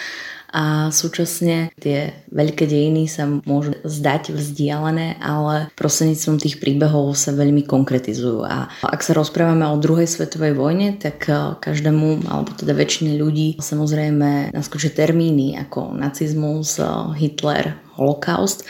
a 0.49 0.89
súčasne 0.89 1.69
tie 1.77 2.25
veľké 2.33 2.65
dejiny 2.65 3.05
sa 3.05 3.29
môžu 3.29 3.77
zdať 3.85 4.33
vzdialené, 4.33 5.21
ale 5.21 5.69
prostredníctvom 5.77 6.41
tých 6.41 6.57
príbehov 6.57 7.13
sa 7.21 7.37
veľmi 7.37 7.69
konkretizujú. 7.69 8.49
A 8.49 8.73
ak 8.81 9.05
sa 9.05 9.13
rozprávame 9.13 9.69
o 9.69 9.77
druhej 9.77 10.09
svetovej 10.09 10.57
vojne, 10.57 10.97
tak 10.97 11.29
eh, 11.29 11.57
každému, 11.61 12.25
alebo 12.33 12.51
teda 12.57 12.73
väčšine 12.73 13.21
ľudí, 13.21 13.61
samozrejme 13.61 14.57
naskočia 14.57 14.93
termíny 14.93 15.61
ako 15.61 15.93
nacizmus, 15.93 16.81
eh, 16.81 16.89
Hitler, 17.21 17.77
holokaust 17.99 18.65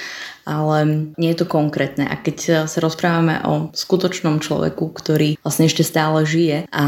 ale 0.48 1.12
nie 1.20 1.30
je 1.36 1.44
to 1.44 1.46
konkrétne. 1.46 2.08
A 2.08 2.16
keď 2.16 2.64
sa 2.64 2.78
rozprávame 2.80 3.44
o 3.44 3.68
skutočnom 3.76 4.40
človeku, 4.40 4.88
ktorý 4.96 5.36
vlastne 5.44 5.68
ešte 5.68 5.84
stále 5.84 6.24
žije 6.24 6.64
a 6.72 6.86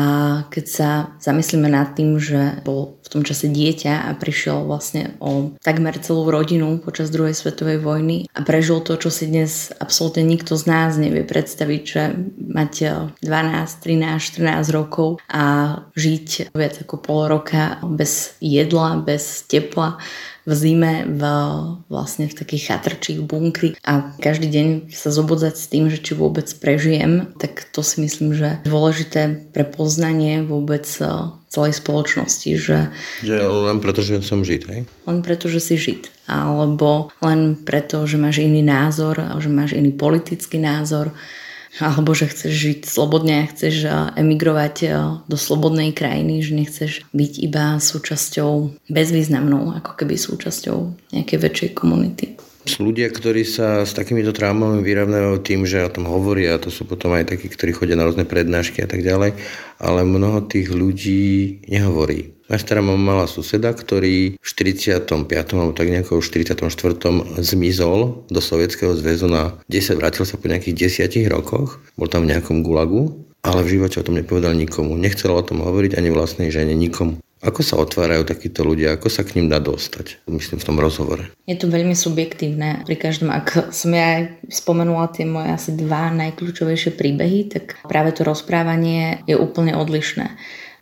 keď 0.49 0.65
sa 0.65 0.91
zamyslíme 1.21 1.69
nad 1.69 1.93
tým, 1.93 2.17
že 2.17 2.65
bol 2.65 2.97
v 3.05 3.09
tom 3.13 3.23
čase 3.27 3.53
dieťa 3.53 4.09
a 4.09 4.17
prišiel 4.17 4.65
vlastne 4.65 5.19
o 5.21 5.53
takmer 5.61 6.01
celú 6.01 6.33
rodinu 6.33 6.81
počas 6.81 7.13
druhej 7.13 7.37
svetovej 7.37 7.83
vojny 7.85 8.31
a 8.33 8.41
prežil 8.41 8.81
to, 8.81 8.97
čo 8.97 9.13
si 9.13 9.29
dnes 9.29 9.75
absolútne 9.77 10.25
nikto 10.25 10.57
z 10.57 10.65
nás 10.65 10.97
nevie 10.97 11.27
predstaviť, 11.27 11.83
že 11.85 12.03
mať 12.39 12.73
12, 13.21 13.27
13, 13.27 14.41
14 14.41 14.71
rokov 14.73 15.21
a 15.29 15.77
žiť 15.93 16.55
viac 16.55 16.75
ako 16.87 16.97
pol 17.03 17.27
roka 17.27 17.83
bez 17.85 18.39
jedla, 18.39 19.03
bez 19.03 19.45
tepla, 19.51 19.99
v 20.49 20.53
zime 20.57 21.05
v, 21.07 21.23
vlastne 21.93 22.27
v 22.27 22.35
takých 22.37 22.73
chatrčích 22.73 23.21
bunkry 23.25 23.77
a 23.85 24.17
každý 24.19 24.49
deň 24.49 24.69
sa 24.93 25.13
zobudzať 25.13 25.55
s 25.57 25.67
tým, 25.69 25.85
že 25.93 26.01
či 26.01 26.13
vôbec 26.17 26.49
prežijem, 26.59 27.33
tak 27.37 27.69
to 27.71 27.85
si 27.85 28.01
myslím, 28.01 28.33
že 28.33 28.61
je 28.65 28.71
dôležité 28.71 29.53
pre 29.53 29.65
poznanie 29.69 30.43
vôbec 30.43 30.87
e, 31.01 31.05
celej 31.53 31.73
spoločnosti. 31.83 32.51
Že, 32.57 32.79
že 33.21 33.37
len 33.43 33.79
preto, 33.83 34.01
že 34.01 34.23
som 34.25 34.47
žid, 34.47 34.65
hej? 34.71 34.87
Len 34.87 35.19
preto, 35.21 35.51
že 35.51 35.61
si 35.61 35.77
žid. 35.77 36.09
Alebo 36.31 37.11
len 37.21 37.59
preto, 37.59 38.07
že 38.07 38.17
máš 38.17 38.41
iný 38.41 38.63
názor, 38.63 39.19
že 39.43 39.51
máš 39.51 39.75
iný 39.75 39.93
politický 39.93 40.63
názor 40.63 41.13
alebo 41.79 42.11
že 42.19 42.27
chceš 42.27 42.51
žiť 42.51 42.81
slobodne 42.83 43.47
chceš 43.47 43.87
eh, 43.87 43.95
emigrovať 44.19 44.77
eh, 44.83 44.91
do 45.31 45.37
slobodnej 45.39 45.95
krajiny, 45.95 46.43
že 46.43 46.59
nechceš 46.59 46.93
byť 47.15 47.33
iba 47.47 47.79
súčasťou 47.79 48.83
bezvýznamnou, 48.91 49.79
ako 49.79 49.95
keby 49.95 50.19
súčasťou 50.19 50.79
nejakej 51.15 51.39
väčšej 51.39 51.71
komunity. 51.79 52.35
Sú 52.69 52.85
ľudia, 52.85 53.09
ktorí 53.09 53.41
sa 53.49 53.89
s 53.89 53.97
takýmito 53.97 54.37
traumami 54.37 54.85
vyrovnávajú 54.85 55.41
tým, 55.41 55.65
že 55.65 55.81
o 55.81 55.89
tom 55.89 56.05
hovoria, 56.05 56.61
to 56.61 56.69
sú 56.69 56.85
potom 56.85 57.17
aj 57.17 57.33
takí, 57.33 57.49
ktorí 57.49 57.73
chodia 57.73 57.97
na 57.97 58.05
rôzne 58.05 58.29
prednášky 58.29 58.85
a 58.85 58.89
tak 58.91 59.01
ďalej, 59.01 59.33
ale 59.81 60.01
mnoho 60.05 60.45
tých 60.45 60.69
ľudí 60.69 61.65
nehovorí. 61.73 62.40
Moja 62.51 62.67
stará 62.67 62.83
mama 62.83 62.99
mala 62.99 63.31
suseda, 63.31 63.71
ktorý 63.71 64.35
v 64.35 64.43
45. 64.43 65.07
alebo 65.55 65.71
tak 65.71 65.87
nejako 65.87 66.19
v 66.19 66.51
44. 66.51 66.67
zmizol 67.39 68.27
do 68.27 68.41
Sovietskeho 68.43 68.99
zväzu 68.99 69.31
na 69.31 69.55
10, 69.71 70.03
vrátil 70.03 70.27
sa 70.27 70.35
po 70.35 70.51
nejakých 70.51 70.99
10 71.07 71.31
rokoch, 71.31 71.79
bol 71.95 72.11
tam 72.11 72.27
v 72.27 72.35
nejakom 72.35 72.67
gulagu, 72.67 73.23
ale 73.47 73.63
v 73.63 73.79
živote 73.79 74.03
o 74.03 74.07
tom 74.07 74.19
nepovedal 74.19 74.59
nikomu. 74.59 74.99
Nechcel 74.99 75.31
o 75.31 75.47
tom 75.47 75.63
hovoriť 75.63 75.95
ani 75.95 76.11
vlastnej 76.11 76.51
žene, 76.51 76.75
nikomu. 76.75 77.23
Ako 77.41 77.63
sa 77.63 77.79
otvárajú 77.79 78.27
takíto 78.27 78.67
ľudia? 78.67 78.99
Ako 78.99 79.09
sa 79.09 79.23
k 79.23 79.39
ním 79.39 79.47
dá 79.47 79.63
dostať? 79.63 80.27
Myslím 80.27 80.59
v 80.59 80.67
tom 80.67 80.77
rozhovore. 80.77 81.25
Je 81.47 81.55
to 81.57 81.73
veľmi 81.73 81.95
subjektívne. 81.95 82.85
Pri 82.85 82.99
každom, 83.01 83.31
ak 83.31 83.73
som 83.73 83.95
ja 83.95 84.27
spomenula 84.51 85.09
tie 85.15 85.25
moje 85.25 85.55
asi 85.55 85.71
dva 85.73 86.13
najkľúčovejšie 86.19 86.99
príbehy, 86.99 87.49
tak 87.49 87.79
práve 87.87 88.13
to 88.13 88.27
rozprávanie 88.29 89.25
je 89.25 89.39
úplne 89.39 89.73
odlišné. 89.73 90.37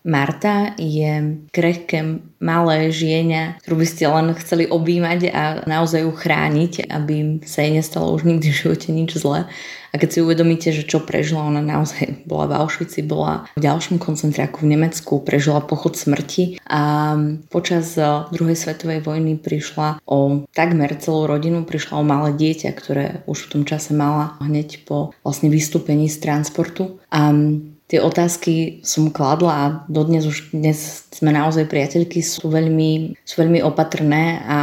Marta 0.07 0.75
je 0.79 1.43
krehké 1.51 2.23
malé 2.39 2.95
žienia, 2.95 3.59
ktorú 3.63 3.83
by 3.83 3.87
ste 3.87 4.05
len 4.07 4.27
chceli 4.39 4.65
objímať 4.71 5.21
a 5.35 5.43
naozaj 5.67 6.07
ju 6.07 6.13
chrániť, 6.15 6.87
aby 6.87 7.43
sa 7.43 7.67
jej 7.67 7.75
nestalo 7.75 8.15
už 8.15 8.23
nikdy 8.23 8.47
v 8.51 8.59
živote 8.63 8.89
nič 8.95 9.11
zlé. 9.19 9.51
A 9.89 9.97
keď 9.97 10.09
si 10.13 10.19
uvedomíte, 10.21 10.69
že 10.69 10.85
čo 10.85 11.01
prežila, 11.01 11.49
ona 11.49 11.65
naozaj 11.65 12.29
bola 12.29 12.45
v 12.45 12.57
Auschwitzi, 12.61 13.01
bola 13.01 13.49
v 13.57 13.65
ďalšom 13.65 13.97
koncentráku 13.97 14.65
v 14.65 14.77
Nemecku, 14.77 15.25
prežila 15.25 15.65
pochod 15.65 15.97
smrti 15.97 16.61
a 16.69 17.17
počas 17.49 17.97
eh, 17.97 18.05
druhej 18.29 18.57
svetovej 18.57 19.01
vojny 19.01 19.41
prišla 19.41 20.05
o 20.05 20.45
takmer 20.53 20.93
celú 21.01 21.25
rodinu, 21.25 21.65
prišla 21.65 21.99
o 21.99 22.05
malé 22.05 22.37
dieťa, 22.37 22.71
ktoré 22.77 23.07
už 23.25 23.49
v 23.49 23.51
tom 23.59 23.63
čase 23.65 23.97
mala 23.97 24.37
hneď 24.45 24.85
po 24.85 25.17
vlastne 25.25 25.49
vystúpení 25.49 26.13
z 26.13 26.21
transportu. 26.21 27.01
A 27.09 27.33
tie 27.89 28.05
otázky 28.05 28.85
som 28.85 29.09
kladla 29.09 29.53
a 29.53 29.65
dodnes 29.89 30.29
už 30.29 30.53
dnes 30.53 31.09
sme 31.09 31.33
naozaj 31.33 31.67
priateľky, 31.67 32.21
sú 32.21 32.47
veľmi, 32.47 33.19
sú 33.25 33.35
veľmi 33.41 33.65
opatrné 33.65 34.45
a... 34.45 34.59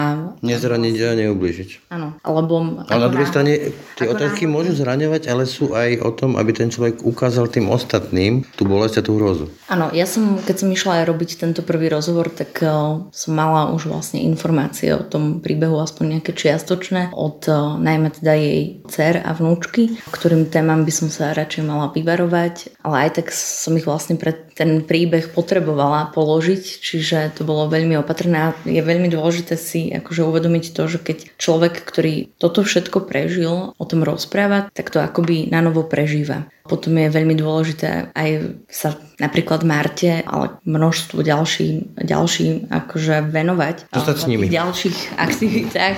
Nezraniť 0.46 0.96
a 1.04 1.10
neubližiť. 1.26 1.70
Áno, 1.92 2.16
alebo... 2.22 2.86
Ale 2.86 3.10
na 3.10 3.12
druhej 3.12 3.28
strane 3.28 3.74
tie 3.98 4.08
otázky 4.08 4.46
náhodou... 4.46 4.56
môžu 4.62 4.72
zraňovať, 4.78 5.22
ale 5.28 5.44
sú 5.50 5.74
aj 5.74 6.06
o 6.06 6.14
tom, 6.14 6.38
aby 6.38 6.54
ten 6.54 6.70
človek 6.70 7.02
ukázal 7.02 7.50
tým 7.50 7.68
ostatným 7.68 8.46
tú 8.56 8.64
bolesť 8.64 9.02
a 9.02 9.06
tú 9.10 9.18
hrozu. 9.18 9.50
Áno, 9.68 9.90
ja 9.92 10.06
som, 10.06 10.38
keď 10.40 10.56
som 10.62 10.70
išla 10.70 11.04
aj 11.04 11.06
robiť 11.10 11.30
tento 11.42 11.66
prvý 11.66 11.90
rozhovor, 11.90 12.30
tak 12.30 12.62
uh, 12.62 13.04
som 13.10 13.32
mala 13.34 13.74
už 13.74 13.90
vlastne 13.90 14.22
informácie 14.22 14.94
o 14.94 15.02
tom 15.02 15.42
príbehu, 15.42 15.82
aspoň 15.82 16.22
nejaké 16.22 16.32
čiastočné, 16.38 17.10
od 17.12 17.42
uh, 17.50 17.76
najmä 17.82 18.14
teda 18.14 18.38
jej 18.38 18.86
dcer 18.86 19.26
a 19.26 19.34
vnúčky, 19.34 19.98
ktorým 20.14 20.48
témam 20.48 20.86
by 20.86 20.94
som 20.94 21.10
sa 21.10 21.34
radšej 21.34 21.64
mala 21.66 21.90
vyvarovať, 21.90 22.86
ale 22.86 23.10
aj 23.10 23.15
tak 23.16 23.32
som 23.32 23.80
ich 23.80 23.88
vlastne 23.88 24.20
pre 24.20 24.36
ten 24.36 24.84
príbeh 24.84 25.32
potrebovala 25.32 26.12
položiť, 26.12 26.64
čiže 26.84 27.40
to 27.40 27.48
bolo 27.48 27.72
veľmi 27.72 27.96
opatrné. 27.96 28.52
Je 28.68 28.84
veľmi 28.84 29.08
dôležité 29.08 29.56
si 29.56 29.92
akože 29.96 30.28
uvedomiť 30.28 30.76
to, 30.76 30.84
že 30.92 31.00
keď 31.00 31.18
človek, 31.40 31.80
ktorý 31.80 32.36
toto 32.36 32.68
všetko 32.68 33.08
prežil, 33.08 33.72
o 33.76 33.86
tom 33.88 34.04
rozpráva, 34.04 34.68
tak 34.76 34.92
to 34.92 35.00
akoby 35.00 35.48
na 35.48 35.64
novo 35.64 35.88
prežíva. 35.88 36.52
Potom 36.66 36.98
je 36.98 37.14
veľmi 37.14 37.38
dôležité 37.38 38.10
aj 38.18 38.58
sa 38.68 38.98
napríklad 39.22 39.62
Marte, 39.62 40.26
ale 40.26 40.58
množstvu 40.66 41.22
ďalším, 41.22 42.02
ďalším 42.02 42.74
akože 42.74 43.30
venovať. 43.30 43.94
Zostať 43.94 44.18
s 44.18 44.26
nimi. 44.26 44.50
V 44.50 44.58
ďalších 44.58 45.00
aktivitách 45.16 45.98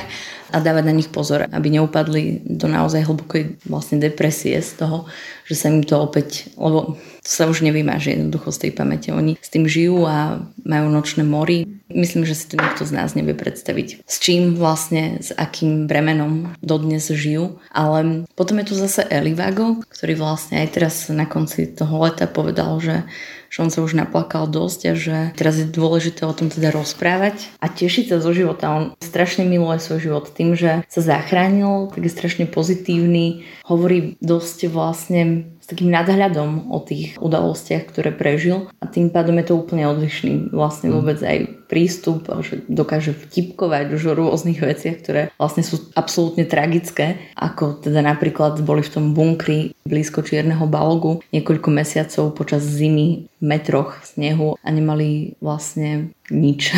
a 0.52 0.64
dávať 0.64 0.84
na 0.88 0.96
nich 0.96 1.12
pozor, 1.12 1.48
aby 1.52 1.68
neupadli 1.68 2.44
do 2.48 2.72
naozaj 2.72 3.04
hlbokej 3.04 3.60
vlastne 3.68 4.00
depresie 4.00 4.56
z 4.64 4.80
toho, 4.80 5.08
že 5.48 5.56
sa 5.56 5.68
im 5.72 5.84
to 5.84 6.00
opäť, 6.00 6.52
lebo 6.56 6.96
to 7.24 7.30
sa 7.30 7.48
už 7.52 7.60
nevymáže 7.60 8.16
jednoducho 8.16 8.56
z 8.56 8.68
tej 8.68 8.72
pamäte. 8.72 9.12
Oni 9.12 9.36
s 9.40 9.52
tým 9.52 9.68
žijú 9.68 10.08
a 10.08 10.40
majú 10.64 10.88
nočné 10.88 11.28
mory. 11.28 11.68
Myslím, 11.92 12.24
že 12.24 12.36
si 12.36 12.48
to 12.48 12.56
nikto 12.56 12.88
z 12.88 12.96
nás 12.96 13.16
nevie 13.20 13.36
predstaviť. 13.36 14.08
S 14.08 14.16
čím 14.24 14.56
vlastne, 14.56 15.20
s 15.20 15.36
akým 15.36 15.88
bremenom 15.88 16.56
dodnes 16.64 17.04
žijú. 17.12 17.60
Ale 17.72 18.28
potom 18.36 18.60
je 18.64 18.72
tu 18.72 18.76
zase 18.80 19.04
Elivago, 19.12 19.84
ktorý 19.88 20.16
vlastne 20.16 20.64
aj 20.64 20.70
teraz 20.72 20.96
na 21.12 21.28
konci 21.28 21.68
toho 21.68 22.00
leta 22.00 22.28
povedal, 22.28 22.80
že 22.80 23.04
že 23.48 23.64
on 23.64 23.70
sa 23.72 23.84
už 23.84 23.98
naplakal 23.98 24.48
dosť 24.48 24.80
a 24.88 24.94
že 24.94 25.18
teraz 25.36 25.60
je 25.60 25.68
dôležité 25.68 26.24
o 26.24 26.36
tom 26.36 26.48
teda 26.52 26.72
rozprávať 26.72 27.50
a 27.64 27.68
tešiť 27.72 28.14
sa 28.14 28.18
zo 28.24 28.32
života. 28.32 28.72
On 28.72 28.84
strašne 29.00 29.48
miluje 29.48 29.82
svoj 29.82 30.00
život 30.00 30.26
tým, 30.32 30.54
že 30.54 30.84
sa 30.88 31.02
zachránil, 31.02 31.92
tak 31.92 32.02
je 32.04 32.12
strašne 32.12 32.46
pozitívny, 32.48 33.48
hovorí 33.68 34.16
dosť 34.24 34.72
vlastne 34.72 35.52
takým 35.68 35.92
nadhľadom 35.92 36.72
o 36.72 36.80
tých 36.80 37.20
udalostiach, 37.20 37.92
ktoré 37.92 38.16
prežil 38.16 38.72
a 38.80 38.88
tým 38.88 39.12
pádom 39.12 39.36
je 39.44 39.52
to 39.52 39.60
úplne 39.60 39.84
odlišný 39.84 40.56
vlastne 40.56 40.90
mm. 40.90 40.94
vôbec 40.96 41.20
aj 41.20 41.38
prístup, 41.68 42.32
že 42.42 42.64
dokáže 42.72 43.12
vtipkovať 43.12 43.92
už 43.92 44.16
o 44.16 44.18
rôznych 44.18 44.64
veciach, 44.64 45.04
ktoré 45.04 45.22
vlastne 45.36 45.68
sú 45.68 45.84
absolútne 45.94 46.48
tragické, 46.48 47.20
ako 47.36 47.84
teda 47.84 48.00
napríklad 48.00 48.64
boli 48.64 48.80
v 48.80 48.94
tom 48.96 49.12
bunkri 49.12 49.76
blízko 49.84 50.24
Čierneho 50.24 50.64
balogu 50.68 51.20
niekoľko 51.36 51.70
mesiacov 51.72 52.32
počas 52.32 52.64
zimy 52.64 53.28
v 53.38 53.44
metroch 53.44 54.00
snehu 54.04 54.56
a 54.64 54.68
nemali 54.72 55.36
vlastne 55.44 56.16
nič. 56.32 56.74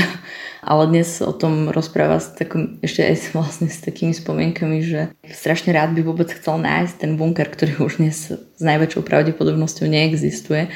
Ale 0.60 0.92
dnes 0.92 1.24
o 1.24 1.32
tom 1.32 1.72
rozpráva 1.72 2.20
s 2.20 2.36
takom, 2.36 2.84
ešte 2.84 3.02
aj 3.02 3.32
vlastne 3.32 3.72
s 3.72 3.80
takými 3.80 4.12
spomienkami, 4.12 4.84
že 4.84 5.10
strašne 5.32 5.72
rád 5.72 5.96
by 5.96 6.04
vôbec 6.04 6.30
chcel 6.36 6.60
nájsť 6.60 6.94
ten 7.00 7.16
bunker, 7.16 7.48
ktorý 7.48 7.88
už 7.88 8.04
dnes 8.04 8.36
s 8.36 8.62
najväčšou 8.62 9.08
pravdepodobnosťou 9.08 9.88
neexistuje 9.88 10.68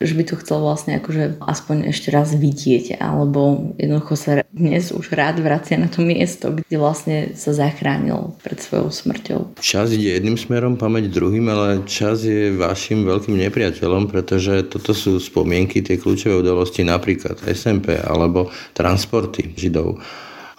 že 0.00 0.16
by 0.16 0.24
to 0.24 0.34
chcel 0.40 0.64
vlastne 0.64 0.96
akože 0.96 1.44
aspoň 1.44 1.92
ešte 1.92 2.08
raz 2.08 2.32
vidieť, 2.32 2.96
alebo 2.96 3.72
jednoducho 3.76 4.16
sa 4.16 4.32
dnes 4.48 4.96
už 4.96 5.12
rád 5.12 5.44
vracia 5.44 5.76
na 5.76 5.92
to 5.92 6.00
miesto, 6.00 6.56
kde 6.56 6.76
vlastne 6.80 7.16
sa 7.36 7.52
zachránil 7.52 8.32
pred 8.40 8.56
svojou 8.56 8.88
smrťou. 8.88 9.60
Čas 9.60 9.92
ide 9.92 10.16
jedným 10.16 10.40
smerom, 10.40 10.80
pamäť 10.80 11.12
druhým, 11.12 11.44
ale 11.52 11.84
čas 11.84 12.24
je 12.24 12.56
vašim 12.56 13.04
veľkým 13.04 13.36
nepriateľom, 13.36 14.08
pretože 14.08 14.64
toto 14.72 14.96
sú 14.96 15.20
spomienky, 15.20 15.84
tie 15.84 16.00
kľúčové 16.00 16.40
udalosti, 16.40 16.80
napríklad 16.80 17.36
SMP 17.52 18.00
alebo 18.00 18.48
transporty 18.72 19.52
židov 19.54 20.00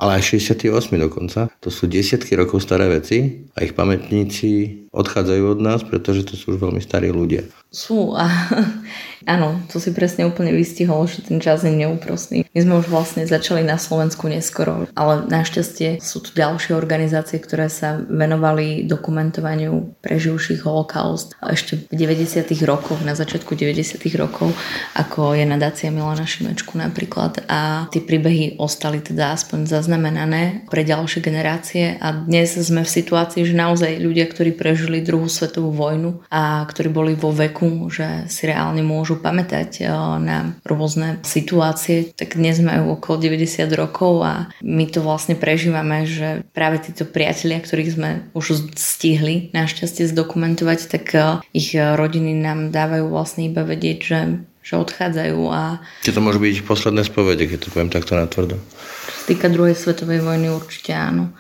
ale 0.02 0.18
aj 0.18 0.34
68 0.34 0.98
dokonca. 0.98 1.46
To 1.62 1.70
sú 1.70 1.86
desiatky 1.86 2.34
rokov 2.34 2.66
staré 2.66 2.90
veci 2.90 3.46
a 3.54 3.62
ich 3.62 3.78
pamätníci 3.78 4.90
odchádzajú 4.90 5.44
od 5.46 5.60
nás, 5.62 5.86
pretože 5.86 6.26
to 6.26 6.34
sú 6.34 6.58
už 6.58 6.58
veľmi 6.58 6.82
starí 6.82 7.14
ľudia. 7.14 7.46
Sú 7.72 8.12
a 8.20 8.28
áno, 9.34 9.64
to 9.72 9.80
si 9.80 9.96
presne 9.96 10.28
úplne 10.28 10.52
vystihol, 10.52 11.08
že 11.08 11.24
ten 11.24 11.40
čas 11.40 11.64
je 11.64 11.72
neúprostný. 11.72 12.44
My 12.52 12.60
sme 12.60 12.74
už 12.84 12.92
vlastne 12.92 13.24
začali 13.24 13.64
na 13.64 13.80
Slovensku 13.80 14.28
neskoro, 14.28 14.92
ale 14.92 15.24
našťastie 15.32 16.04
sú 16.04 16.20
tu 16.20 16.36
ďalšie 16.36 16.76
organizácie, 16.76 17.40
ktoré 17.40 17.72
sa 17.72 17.96
venovali 17.96 18.84
dokumentovaniu 18.84 20.04
preživších 20.04 20.68
holokaust 20.68 21.40
ešte 21.40 21.88
v 21.88 21.96
90. 21.96 22.44
rokoch, 22.68 23.00
na 23.08 23.16
začiatku 23.16 23.56
90. 23.56 24.04
rokov, 24.20 24.52
ako 25.00 25.32
je 25.40 25.48
nadácia 25.48 25.96
Milana 25.96 26.28
Šimečku 26.28 26.76
napríklad 26.76 27.48
a 27.48 27.88
tie 27.88 28.04
príbehy 28.04 28.60
ostali 28.60 29.00
teda 29.00 29.32
aspoň 29.32 29.72
zaznamenané 29.72 30.68
pre 30.68 30.84
ďalšie 30.84 31.24
generácie 31.24 31.96
a 32.04 32.12
dnes 32.12 32.60
sme 32.60 32.84
v 32.84 32.92
situácii, 33.00 33.48
že 33.48 33.56
naozaj 33.56 33.96
ľudia, 33.96 34.28
ktorí 34.28 34.60
prežili 34.60 35.00
druhú 35.00 35.32
svetovú 35.32 35.72
vojnu 35.72 36.20
a 36.28 36.68
ktorí 36.68 36.92
boli 36.92 37.16
vo 37.16 37.32
veku 37.32 37.61
veku, 37.62 37.90
že 37.94 38.26
si 38.28 38.50
reálne 38.50 38.82
môžu 38.82 39.22
pamätať 39.22 39.86
eh, 39.86 39.90
na 40.18 40.58
rôzne 40.66 41.22
situácie, 41.22 42.10
tak 42.18 42.36
dnes 42.36 42.58
majú 42.60 42.98
okolo 42.98 43.22
90 43.22 43.70
rokov 43.78 44.26
a 44.26 44.50
my 44.66 44.90
to 44.90 45.06
vlastne 45.06 45.38
prežívame, 45.38 46.10
že 46.10 46.42
práve 46.58 46.82
títo 46.82 47.06
priatelia, 47.06 47.62
ktorých 47.62 47.94
sme 47.94 48.10
už 48.34 48.74
stihli 48.74 49.54
našťastie 49.54 50.10
zdokumentovať, 50.10 50.80
tak 50.90 51.06
eh, 51.14 51.38
ich 51.54 51.78
rodiny 51.78 52.34
nám 52.42 52.74
dávajú 52.74 53.06
vlastne 53.14 53.46
iba 53.46 53.62
vedieť, 53.62 54.00
že 54.02 54.20
že 54.62 54.78
odchádzajú 54.78 55.42
a... 55.50 55.82
Či 56.06 56.14
to 56.14 56.22
môže 56.22 56.38
byť 56.38 56.62
posledné 56.70 57.02
spovede, 57.02 57.50
keď 57.50 57.66
to 57.66 57.74
poviem 57.74 57.90
takto 57.90 58.14
natvrdo? 58.14 58.62
Čo 58.62 59.14
sa 59.18 59.24
týka 59.26 59.50
druhej 59.50 59.74
svetovej 59.74 60.22
vojny 60.22 60.54
určite 60.54 60.94
áno. 60.94 61.34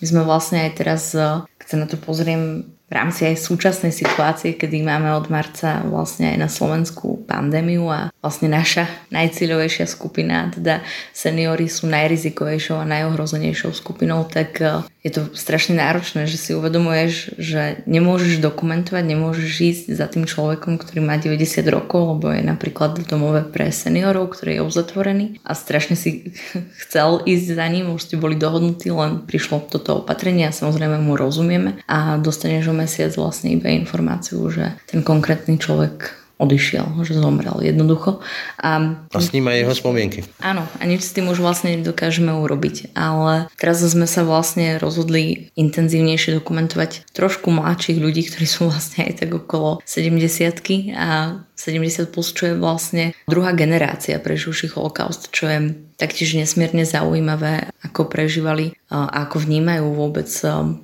My 0.00 0.04
sme 0.08 0.24
vlastne 0.24 0.64
aj 0.64 0.80
teraz, 0.80 1.12
eh, 1.12 1.44
keď 1.60 1.66
sa 1.68 1.76
na 1.76 1.84
to 1.84 2.00
pozriem 2.00 2.71
v 2.92 3.00
rámci 3.00 3.24
aj 3.24 3.40
súčasnej 3.40 3.88
situácie, 3.88 4.52
kedy 4.52 4.84
máme 4.84 5.16
od 5.16 5.32
marca 5.32 5.80
vlastne 5.88 6.36
aj 6.36 6.38
na 6.44 6.48
Slovensku 6.52 7.24
pandémiu 7.24 7.88
a 7.88 8.12
vlastne 8.20 8.52
naša 8.52 8.84
najcíľovejšia 9.08 9.88
skupina, 9.88 10.52
teda 10.52 10.84
seniory 11.16 11.72
sú 11.72 11.88
najrizikovejšou 11.88 12.76
a 12.76 12.84
najohrozenejšou 12.84 13.72
skupinou, 13.72 14.28
tak 14.28 14.60
e, 14.60 14.84
je 15.00 15.08
to 15.08 15.32
strašne 15.32 15.80
náročné, 15.80 16.28
že 16.28 16.36
si 16.36 16.52
uvedomuješ, 16.52 17.40
že 17.40 17.80
nemôžeš 17.88 18.44
dokumentovať, 18.44 19.02
nemôžeš 19.08 19.52
ísť 19.56 19.84
za 19.96 20.04
tým 20.12 20.28
človekom, 20.28 20.76
ktorý 20.76 21.00
má 21.00 21.16
90 21.16 21.64
rokov, 21.72 22.20
lebo 22.20 22.28
je 22.28 22.44
napríklad 22.44 23.00
v 23.00 23.08
domove 23.08 23.40
pre 23.48 23.72
seniorov, 23.72 24.36
ktorý 24.36 24.60
je 24.60 24.66
uzatvorený 24.68 25.26
a 25.48 25.56
strašne 25.56 25.96
si 25.96 26.28
chcel 26.84 27.24
ísť 27.24 27.56
za 27.56 27.66
ním, 27.72 27.88
už 27.88 28.04
ste 28.04 28.20
boli 28.20 28.36
dohodnutí, 28.36 28.92
len 28.92 29.24
prišlo 29.24 29.64
toto 29.72 30.04
opatrenie 30.04 30.44
a 30.44 30.52
samozrejme 30.52 31.00
mu 31.00 31.16
rozumieme 31.16 31.80
a 31.88 32.20
dostaneš 32.20 32.68
ho 32.68 32.81
mesiac 32.82 33.14
vlastne 33.14 33.54
iba 33.54 33.70
informáciu, 33.70 34.42
že 34.50 34.74
ten 34.90 35.06
konkrétny 35.06 35.56
človek 35.62 36.22
odišiel, 36.42 37.06
že 37.06 37.14
zomrel 37.14 37.62
jednoducho. 37.62 38.18
A, 38.58 38.98
a 39.14 39.18
s 39.22 39.30
ním 39.30 39.46
aj 39.46 39.62
jeho 39.62 39.74
spomienky. 39.78 40.20
Áno, 40.42 40.66
a 40.66 40.82
nič 40.82 41.06
s 41.06 41.14
tým 41.14 41.30
už 41.30 41.38
vlastne 41.38 41.78
nedokážeme 41.78 42.34
urobiť. 42.34 42.90
Ale 42.98 43.46
teraz 43.54 43.86
sme 43.86 44.10
sa 44.10 44.26
vlastne 44.26 44.82
rozhodli 44.82 45.54
intenzívnejšie 45.54 46.42
dokumentovať 46.42 47.06
trošku 47.14 47.54
mladších 47.54 48.02
ľudí, 48.02 48.26
ktorí 48.26 48.46
sú 48.50 48.66
vlastne 48.66 49.06
aj 49.06 49.22
tak 49.22 49.30
okolo 49.30 49.78
70 49.86 50.98
a 50.98 51.38
70 51.62 52.10
plus, 52.10 52.34
čo 52.34 52.50
je 52.50 52.54
vlastne 52.58 53.14
druhá 53.30 53.54
generácia 53.54 54.18
preživších 54.18 54.74
holokaust, 54.74 55.30
čo 55.30 55.46
je 55.46 55.58
taktiež 55.94 56.34
nesmierne 56.34 56.82
zaujímavé, 56.82 57.70
ako 57.86 58.10
prežívali 58.10 58.74
a 58.90 59.06
ako 59.22 59.46
vnímajú 59.46 59.94
vôbec 59.94 60.26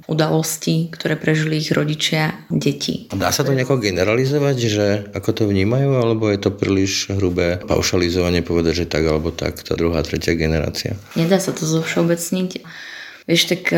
udalosti, 0.07 0.87
ktoré 0.95 1.19
prežili 1.19 1.59
ich 1.59 1.75
rodičia, 1.75 2.47
deti. 2.47 3.11
Dá 3.11 3.35
sa 3.35 3.43
to 3.43 3.51
nejako 3.51 3.83
generalizovať, 3.83 4.57
že 4.63 4.87
ako 5.11 5.31
to 5.35 5.43
vnímajú, 5.51 5.99
alebo 5.99 6.31
je 6.31 6.39
to 6.39 6.55
príliš 6.55 7.11
hrubé 7.11 7.59
paušalizovanie 7.67 8.47
povedať, 8.47 8.87
že 8.87 8.91
tak 8.91 9.03
alebo 9.11 9.35
tak, 9.35 9.59
tá 9.67 9.75
druhá, 9.75 10.07
tretia 10.07 10.39
generácia? 10.39 10.95
Nedá 11.19 11.43
sa 11.43 11.51
to 11.51 11.67
zovšeobecniť. 11.67 12.63
Vieš, 13.29 13.43
tak 13.45 13.69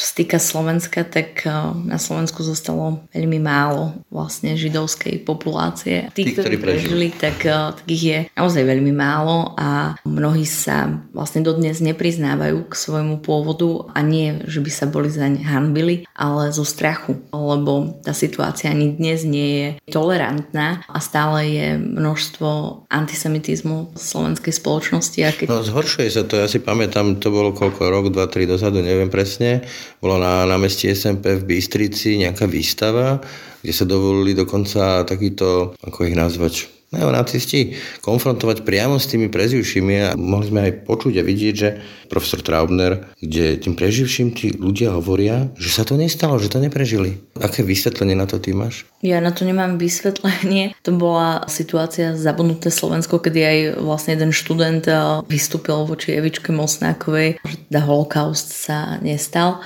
čo 0.00 0.08
sa 0.08 0.14
týka 0.16 0.40
Slovenska, 0.40 1.04
tak 1.04 1.44
eh, 1.44 1.52
na 1.84 2.00
Slovensku 2.00 2.40
zostalo 2.40 3.04
veľmi 3.12 3.36
málo 3.36 4.00
vlastne 4.08 4.56
židovskej 4.56 5.20
populácie. 5.28 6.08
Tí, 6.16 6.24
Tí 6.24 6.32
ktorí 6.32 6.56
prežili, 6.56 7.12
tak, 7.12 7.44
eh, 7.44 7.76
tak 7.76 7.84
ich 7.84 8.00
je 8.00 8.18
naozaj 8.32 8.64
veľmi 8.64 8.96
málo 8.96 9.52
a 9.60 10.00
mnohí 10.08 10.48
sa 10.48 10.88
vlastne 11.12 11.44
dodnes 11.44 11.84
nepriznávajú 11.84 12.64
k 12.64 12.72
svojmu 12.72 13.20
pôvodu 13.20 13.92
a 13.92 14.00
nie, 14.00 14.40
že 14.48 14.64
by 14.64 14.70
sa 14.72 14.88
boli 14.88 15.12
zaň 15.12 15.44
hanbili, 15.44 16.08
ale 16.16 16.48
zo 16.48 16.64
strachu, 16.64 17.20
lebo 17.36 18.00
tá 18.00 18.16
situácia 18.16 18.72
ani 18.72 18.96
dnes 18.96 19.28
nie 19.28 19.48
je 19.52 19.68
tolerantná 19.92 20.80
a 20.88 20.96
stále 21.04 21.44
je 21.44 21.68
množstvo 21.76 22.48
antisemitizmu 22.88 23.92
v 23.92 24.00
slovenskej 24.00 24.54
spoločnosti. 24.56 25.20
A 25.28 25.30
keď... 25.36 25.46
No 25.52 25.60
zhoršuje 25.60 26.08
sa 26.08 26.24
to, 26.24 26.40
ja 26.40 26.48
si 26.48 26.56
pamätám, 26.56 27.20
to 27.20 27.28
bolo 27.28 27.52
koľko, 27.52 27.92
rok, 27.92 28.06
dva, 28.08 28.30
tri 28.32 28.48
dozadu, 28.48 28.80
neviem 28.80 29.12
presne, 29.12 29.66
bolo 29.98 30.22
na 30.22 30.46
námestí 30.46 30.86
SMP 30.94 31.34
v 31.42 31.46
Bystrici 31.56 32.22
nejaká 32.22 32.46
výstava, 32.46 33.18
kde 33.60 33.72
sa 33.74 33.84
dovolili 33.84 34.32
dokonca 34.38 35.02
takýto, 35.04 35.74
ako 35.82 35.98
ich 36.06 36.16
nazvať, 36.16 36.79
neonacisti 36.90 37.78
konfrontovať 38.02 38.66
priamo 38.66 38.98
s 38.98 39.06
tými 39.06 39.30
preživšími 39.30 39.94
a 40.02 40.08
mohli 40.18 40.46
sme 40.50 40.60
aj 40.66 40.72
počuť 40.90 41.22
a 41.22 41.26
vidieť, 41.26 41.54
že 41.54 41.68
profesor 42.10 42.42
Traubner, 42.42 43.06
kde 43.22 43.62
tým 43.62 43.78
preživším 43.78 44.34
tí 44.34 44.50
ľudia 44.58 44.98
hovoria, 44.98 45.54
že 45.54 45.70
sa 45.70 45.86
to 45.86 45.94
nestalo, 45.94 46.42
že 46.42 46.50
to 46.50 46.58
neprežili. 46.58 47.22
Aké 47.38 47.62
vysvetlenie 47.62 48.18
na 48.18 48.26
to 48.26 48.42
ty 48.42 48.50
máš? 48.50 48.90
Ja 49.06 49.22
na 49.22 49.30
to 49.30 49.46
nemám 49.46 49.78
vysvetlenie. 49.78 50.74
To 50.88 50.96
bola 50.96 51.44
situácia 51.46 52.16
zabudnuté 52.16 52.72
Slovensko, 52.72 53.20
kedy 53.20 53.40
aj 53.44 53.58
vlastne 53.84 54.16
jeden 54.16 54.32
študent 54.32 54.88
eh, 54.88 55.20
vystúpil 55.28 55.84
voči 55.84 56.16
Evičke 56.16 56.50
Mosnákovej, 56.56 57.36
že 57.44 57.56
teda 57.68 57.84
holokaust 57.84 58.48
sa 58.50 58.96
nestal. 59.04 59.60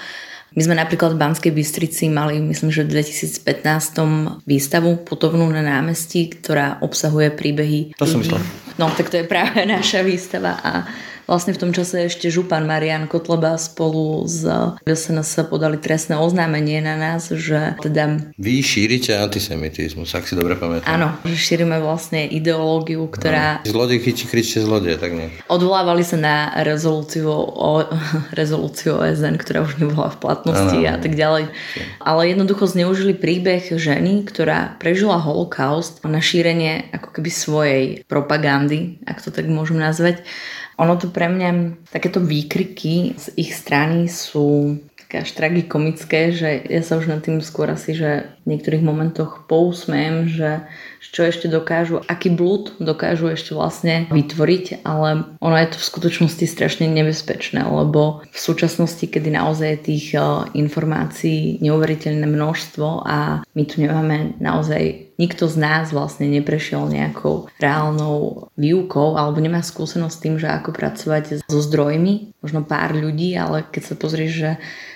My 0.55 0.63
sme 0.63 0.79
napríklad 0.79 1.19
v 1.19 1.21
Banskej 1.21 1.53
Bystrici 1.53 2.07
mali, 2.07 2.39
myslím, 2.39 2.71
že 2.71 2.87
v 2.87 3.03
2015 3.03 4.47
výstavu 4.47 5.03
putovnú 5.03 5.51
na 5.51 5.67
námestí, 5.67 6.31
ktorá 6.31 6.79
obsahuje 6.79 7.35
príbehy. 7.35 7.99
To 7.99 8.07
som 8.07 8.23
myslel. 8.23 8.39
No, 8.79 8.91
tak 8.95 9.11
to 9.11 9.19
je 9.19 9.27
práve 9.27 9.67
naša 9.75 10.07
výstava 10.07 10.59
a 10.63 10.87
Vlastne 11.25 11.57
v 11.57 11.61
tom 11.61 11.73
čase 11.73 12.05
ešte 12.05 12.29
župan 12.29 12.69
Marian 12.69 13.09
Kotleba 13.09 13.57
spolu 13.57 14.29
s 14.29 14.45
SNS 14.85 15.49
podali 15.49 15.81
trestné 15.81 16.21
oznámenie 16.21 16.85
na 16.85 17.01
nás, 17.01 17.33
že 17.33 17.81
teda... 17.81 18.21
Vy 18.37 18.61
šírite 18.61 19.17
antisemitizmus, 19.17 20.13
ak 20.13 20.29
si 20.29 20.37
dobre 20.37 20.53
pamätám. 20.61 20.85
Áno, 20.85 21.09
že 21.25 21.37
šírime 21.37 21.81
vlastne 21.81 22.29
ideológiu, 22.29 23.09
ktorá... 23.09 23.65
No. 23.65 23.73
Zlodej 23.73 24.05
chytí, 24.05 24.29
kričte 24.29 24.61
zlodej, 24.61 25.01
tak 25.01 25.17
nie. 25.17 25.33
Odvolávali 25.49 26.05
sa 26.05 26.21
na 26.21 26.37
rezolúciu, 26.61 27.33
o, 27.33 27.89
rezolúciu 28.41 29.01
OSN, 29.01 29.41
ktorá 29.41 29.65
už 29.65 29.81
nebola 29.81 30.13
v 30.13 30.21
platnosti 30.21 30.81
ano. 30.85 30.93
a 30.93 30.97
tak 31.01 31.17
ďalej. 31.17 31.49
Ale 32.05 32.23
jednoducho 32.29 32.69
zneužili 32.69 33.17
príbeh 33.17 33.65
ženy, 33.73 34.29
ktorá 34.29 34.77
prežila 34.77 35.17
holokaust 35.17 36.05
na 36.05 36.21
šírenie 36.21 36.93
ako 36.93 37.09
keby 37.17 37.31
svojej 37.33 37.85
propagandy, 38.05 39.01
ak 39.09 39.25
to 39.25 39.33
tak 39.33 39.49
môžem 39.49 39.81
nazvať 39.81 40.21
ono 40.79 40.95
to 40.99 41.11
pre 41.11 41.31
mňa, 41.31 41.51
takéto 41.91 42.19
výkriky 42.19 43.15
z 43.15 43.27
ich 43.39 43.55
strany 43.55 44.11
sú 44.11 44.79
také 45.05 45.23
až 45.23 45.31
tragikomické, 45.39 46.35
že 46.35 46.67
ja 46.67 46.83
sa 46.83 46.99
už 46.99 47.07
nad 47.07 47.23
tým 47.23 47.39
skôr 47.39 47.71
asi, 47.71 47.95
že 47.95 48.35
v 48.43 48.57
niektorých 48.57 48.83
momentoch 48.83 49.47
pousmejem, 49.47 50.27
že 50.27 50.67
čo 51.15 51.23
ešte 51.23 51.47
dokážu, 51.47 52.03
aký 52.11 52.35
blúd 52.35 52.75
dokážu 52.83 53.31
ešte 53.31 53.55
vlastne 53.55 54.11
vytvoriť, 54.11 54.83
ale 54.83 55.39
ono 55.39 55.57
je 55.63 55.71
to 55.71 55.79
v 55.79 55.89
skutočnosti 55.95 56.43
strašne 56.51 56.91
nebezpečné, 56.91 57.63
lebo 57.63 58.27
v 58.27 58.39
súčasnosti, 58.39 59.07
kedy 59.07 59.31
naozaj 59.31 59.69
je 59.79 59.85
tých 59.95 60.07
eh, 60.19 60.27
informácií 60.59 61.63
neuveriteľné 61.63 62.27
množstvo 62.27 63.07
a 63.07 63.47
my 63.47 63.63
tu 63.63 63.79
nemáme 63.79 64.35
naozaj 64.43 65.14
nikto 65.19 65.47
z 65.47 65.57
nás 65.61 65.95
vlastne 65.95 66.27
neprešiel 66.31 66.87
nejakou 66.91 67.51
reálnou 67.59 68.49
výukou 68.59 69.15
alebo 69.15 69.39
nemá 69.39 69.63
skúsenosť 69.63 70.15
s 70.15 70.23
tým, 70.23 70.35
že 70.41 70.49
ako 70.51 70.71
pracovať 70.75 71.47
so 71.47 71.59
zdrojmi, 71.61 72.35
možno 72.43 72.67
pár 72.67 72.95
ľudí, 72.95 73.35
ale 73.39 73.67
keď 73.69 73.83
sa 73.83 73.95
pozrieš, 73.95 74.33
že 74.33 74.51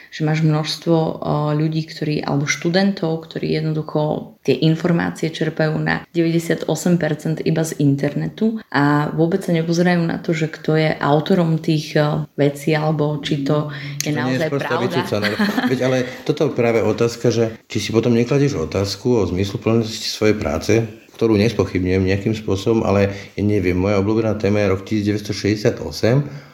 že 0.09 0.25
máš 0.25 0.41
množstvo 0.41 1.21
ľudí, 1.53 1.85
ktorí, 1.85 2.25
alebo 2.25 2.49
študentov, 2.49 3.29
ktorí 3.29 3.53
jednoducho 3.61 4.33
tie 4.41 4.57
informácie 4.65 5.29
čerpajú 5.29 5.77
na 5.77 6.09
98% 6.17 6.65
iba 7.45 7.63
z 7.65 7.73
internetu 7.85 8.57
a 8.73 9.13
vôbec 9.13 9.45
sa 9.45 9.53
nepozerajú 9.53 10.01
na 10.09 10.17
to, 10.17 10.33
že 10.33 10.49
kto 10.49 10.81
je 10.81 10.91
autorom 10.97 11.61
tých 11.61 11.93
vecí, 12.41 12.73
alebo 12.73 13.21
či 13.21 13.45
to 13.45 13.69
je 14.01 14.13
to 14.13 14.17
naozaj 14.17 14.49
je 14.49 14.57
pravda. 14.57 14.87
Vycúcané. 14.89 15.29
Veď 15.69 15.81
ale 15.85 15.99
toto 16.25 16.49
je 16.49 16.57
práve 16.57 16.81
otázka, 16.81 17.29
že 17.29 17.45
či 17.69 17.77
si 17.77 17.91
potom 17.93 18.17
nekladieš 18.17 18.57
otázku 18.57 19.21
o 19.21 19.29
zmyslu 19.29 19.61
plnosti 19.61 20.08
svojej 20.09 20.37
práce, 20.41 20.73
ktorú 21.19 21.35
nespochybňujem 21.35 22.07
nejakým 22.07 22.35
spôsobom, 22.39 22.87
ale 22.87 23.11
ja 23.35 23.43
neviem, 23.43 23.75
moja 23.75 23.99
obľúbená 23.99 24.39
téma 24.39 24.63
je 24.63 24.71
rok 24.71 24.87
1968 24.87 25.83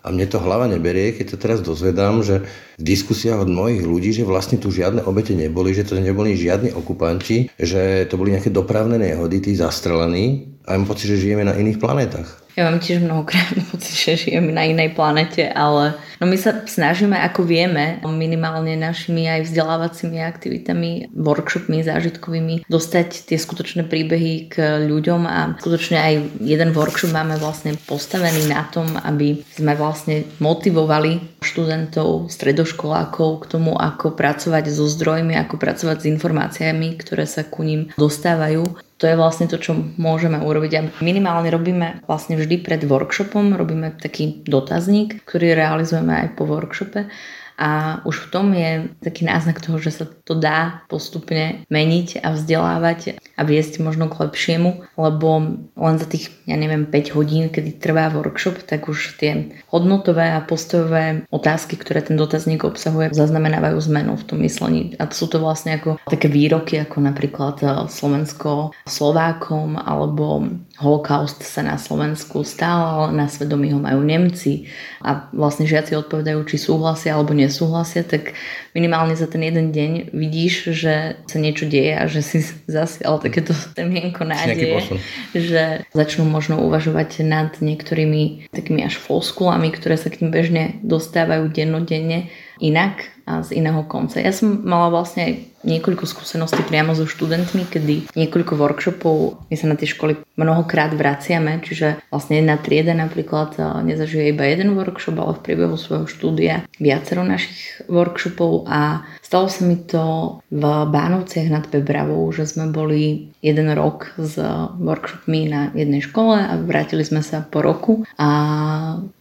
a 0.00 0.06
mne 0.08 0.26
to 0.28 0.40
hlava 0.40 0.64
neberie, 0.64 1.12
keď 1.12 1.36
sa 1.36 1.38
teraz 1.40 1.58
dozvedám, 1.60 2.24
že 2.24 2.40
v 2.80 2.82
diskusiách 2.82 3.44
od 3.44 3.52
mnohých 3.52 3.84
ľudí, 3.84 4.16
že 4.16 4.24
vlastne 4.24 4.56
tu 4.56 4.72
žiadne 4.72 5.04
obete 5.04 5.36
neboli, 5.36 5.76
že 5.76 5.84
to 5.84 6.00
neboli 6.00 6.32
žiadni 6.32 6.72
okupanti, 6.72 7.52
že 7.60 8.08
to 8.08 8.16
boli 8.16 8.32
nejaké 8.32 8.48
dopravné 8.48 8.96
nehody, 8.96 9.44
tí 9.44 9.52
zastrelení 9.52 10.56
a 10.64 10.80
mám 10.80 10.88
pocit, 10.88 11.12
že 11.12 11.20
žijeme 11.28 11.44
na 11.44 11.52
iných 11.52 11.76
planetách. 11.76 12.43
Ja 12.54 12.70
mám 12.70 12.78
tiež 12.78 13.02
mnohokrát 13.02 13.50
pocit, 13.74 13.94
že 13.98 14.14
žijeme 14.14 14.54
na 14.54 14.62
inej 14.62 14.94
planete, 14.94 15.50
ale 15.50 15.98
no 16.22 16.30
my 16.30 16.38
sa 16.38 16.62
snažíme, 16.62 17.18
ako 17.18 17.42
vieme, 17.42 17.98
minimálne 18.06 18.78
našimi 18.78 19.26
aj 19.26 19.50
vzdelávacími 19.50 20.22
aktivitami, 20.22 21.10
workshopmi, 21.10 21.82
zážitkovými, 21.82 22.70
dostať 22.70 23.26
tie 23.26 23.34
skutočné 23.34 23.90
príbehy 23.90 24.54
k 24.54 24.86
ľuďom 24.86 25.26
a 25.26 25.58
skutočne 25.58 25.98
aj 25.98 26.14
jeden 26.38 26.70
workshop 26.70 27.10
máme 27.10 27.34
vlastne 27.42 27.74
postavený 27.90 28.46
na 28.46 28.62
tom, 28.70 28.86
aby 29.02 29.42
sme 29.50 29.74
vlastne 29.74 30.22
motivovali 30.38 31.42
študentov, 31.42 32.30
stredoškolákov 32.30 33.30
k 33.42 33.48
tomu, 33.50 33.74
ako 33.74 34.14
pracovať 34.14 34.70
so 34.70 34.86
zdrojmi, 34.86 35.34
ako 35.34 35.58
pracovať 35.58 36.06
s 36.06 36.10
informáciami, 36.14 36.94
ktoré 37.02 37.26
sa 37.26 37.42
ku 37.42 37.66
ním 37.66 37.90
dostávajú 37.98 38.93
to 38.96 39.10
je 39.10 39.18
vlastne 39.18 39.50
to, 39.50 39.58
čo 39.58 39.74
môžeme 39.98 40.38
urobiť. 40.38 40.72
A 40.78 40.80
minimálne 41.02 41.50
robíme 41.50 42.06
vlastne 42.06 42.38
vždy 42.38 42.62
pred 42.62 42.82
workshopom, 42.86 43.58
robíme 43.58 43.98
taký 43.98 44.46
dotazník, 44.46 45.26
ktorý 45.26 45.58
realizujeme 45.58 46.14
aj 46.24 46.28
po 46.38 46.46
workshope 46.46 47.10
a 47.54 48.02
už 48.02 48.26
v 48.26 48.30
tom 48.34 48.46
je 48.50 48.90
taký 48.98 49.22
náznak 49.24 49.62
toho, 49.62 49.78
že 49.78 49.90
sa 49.94 50.04
to 50.06 50.34
dá 50.34 50.82
postupne 50.90 51.62
meniť 51.70 52.22
a 52.26 52.34
vzdelávať 52.34 53.22
a 53.38 53.42
viesť 53.46 53.78
možno 53.78 54.10
k 54.10 54.26
lepšiemu, 54.26 54.90
lebo 54.98 55.28
len 55.74 55.96
za 55.98 56.06
tých, 56.06 56.34
ja 56.50 56.58
neviem, 56.58 56.86
5 56.86 57.14
hodín, 57.14 57.50
kedy 57.50 57.78
trvá 57.78 58.10
workshop, 58.10 58.66
tak 58.66 58.90
už 58.90 59.18
tie 59.22 59.54
hodnotové 59.70 60.34
a 60.34 60.42
postojové 60.42 61.30
otázky, 61.30 61.78
ktoré 61.78 62.02
ten 62.02 62.18
dotazník 62.18 62.66
obsahuje, 62.66 63.14
zaznamenávajú 63.14 63.78
zmenu 63.90 64.18
v 64.18 64.26
tom 64.26 64.38
myslení. 64.42 64.98
A 64.98 65.06
sú 65.14 65.30
to 65.30 65.38
vlastne 65.38 65.78
ako 65.78 66.02
také 66.10 66.26
výroky, 66.26 66.82
ako 66.82 67.06
napríklad 67.06 67.56
eh, 67.62 67.70
Slovensko 67.86 68.74
Slovákom 68.86 69.78
alebo 69.78 70.42
holokaust 70.74 71.46
sa 71.46 71.62
na 71.62 71.78
Slovensku 71.78 72.42
stal, 72.42 73.06
ale 73.06 73.06
na 73.14 73.26
svedomí 73.30 73.70
ho 73.70 73.78
majú 73.78 74.02
Nemci. 74.02 74.66
A 74.98 75.30
vlastne 75.30 75.70
žiaci 75.70 75.94
odpovedajú, 75.94 76.42
či 76.50 76.58
súhlasia 76.58 77.14
alebo 77.14 77.30
nesúhlasia, 77.30 78.02
tak 78.02 78.34
minimálne 78.74 79.14
za 79.14 79.30
ten 79.30 79.46
jeden 79.46 79.70
deň 79.70 80.10
vidíš, 80.10 80.74
že 80.74 81.22
sa 81.30 81.38
niečo 81.38 81.70
deje 81.70 81.94
a 81.94 82.10
že 82.10 82.20
si 82.26 82.38
zasial 82.66 83.22
takéto 83.22 83.54
temienko 83.78 84.26
nádeje, 84.26 84.98
že 85.30 85.86
začnú 85.94 86.26
možno 86.26 86.58
uvažovať 86.66 87.22
nad 87.22 87.54
niektorými 87.62 88.50
takými 88.50 88.82
až 88.82 88.98
floskulami, 88.98 89.70
ktoré 89.70 89.94
sa 89.94 90.10
k 90.10 90.26
ním 90.26 90.34
bežne 90.34 90.64
dostávajú 90.82 91.54
dennodenne. 91.54 92.34
Inak 92.58 93.13
z 93.24 93.48
iného 93.56 93.82
konca. 93.88 94.20
Ja 94.20 94.30
som 94.30 94.60
mala 94.62 94.92
vlastne 94.92 95.48
niekoľko 95.64 96.04
skúseností 96.04 96.60
priamo 96.60 96.92
so 96.92 97.08
študentmi, 97.08 97.64
kedy 97.64 98.12
niekoľko 98.12 98.52
workshopov, 98.60 99.40
my 99.48 99.56
sa 99.56 99.66
na 99.66 99.80
tie 99.80 99.88
školy 99.88 100.20
mnohokrát 100.36 100.92
vraciame, 100.92 101.64
čiže 101.64 102.04
vlastne 102.12 102.44
jedna 102.44 102.60
trieda 102.60 102.92
napríklad 102.92 103.56
nezažije 103.80 104.36
iba 104.36 104.44
jeden 104.44 104.76
workshop, 104.76 105.16
ale 105.16 105.40
v 105.40 105.44
priebehu 105.44 105.80
svojho 105.80 106.04
štúdia 106.04 106.68
viacero 106.76 107.24
našich 107.24 107.80
workshopov 107.88 108.68
a 108.68 109.08
stalo 109.24 109.48
sa 109.48 109.64
mi 109.64 109.80
to 109.80 110.36
v 110.52 110.64
Bánovciach 110.92 111.48
nad 111.48 111.64
Bebravou, 111.72 112.28
že 112.28 112.44
sme 112.44 112.68
boli 112.68 113.32
jeden 113.40 113.72
rok 113.72 114.12
s 114.20 114.36
workshopmi 114.76 115.48
na 115.48 115.72
jednej 115.72 116.04
škole 116.04 116.44
a 116.44 116.60
vrátili 116.60 117.08
sme 117.08 117.24
sa 117.24 117.40
po 117.40 117.64
roku 117.64 118.04
a 118.20 118.28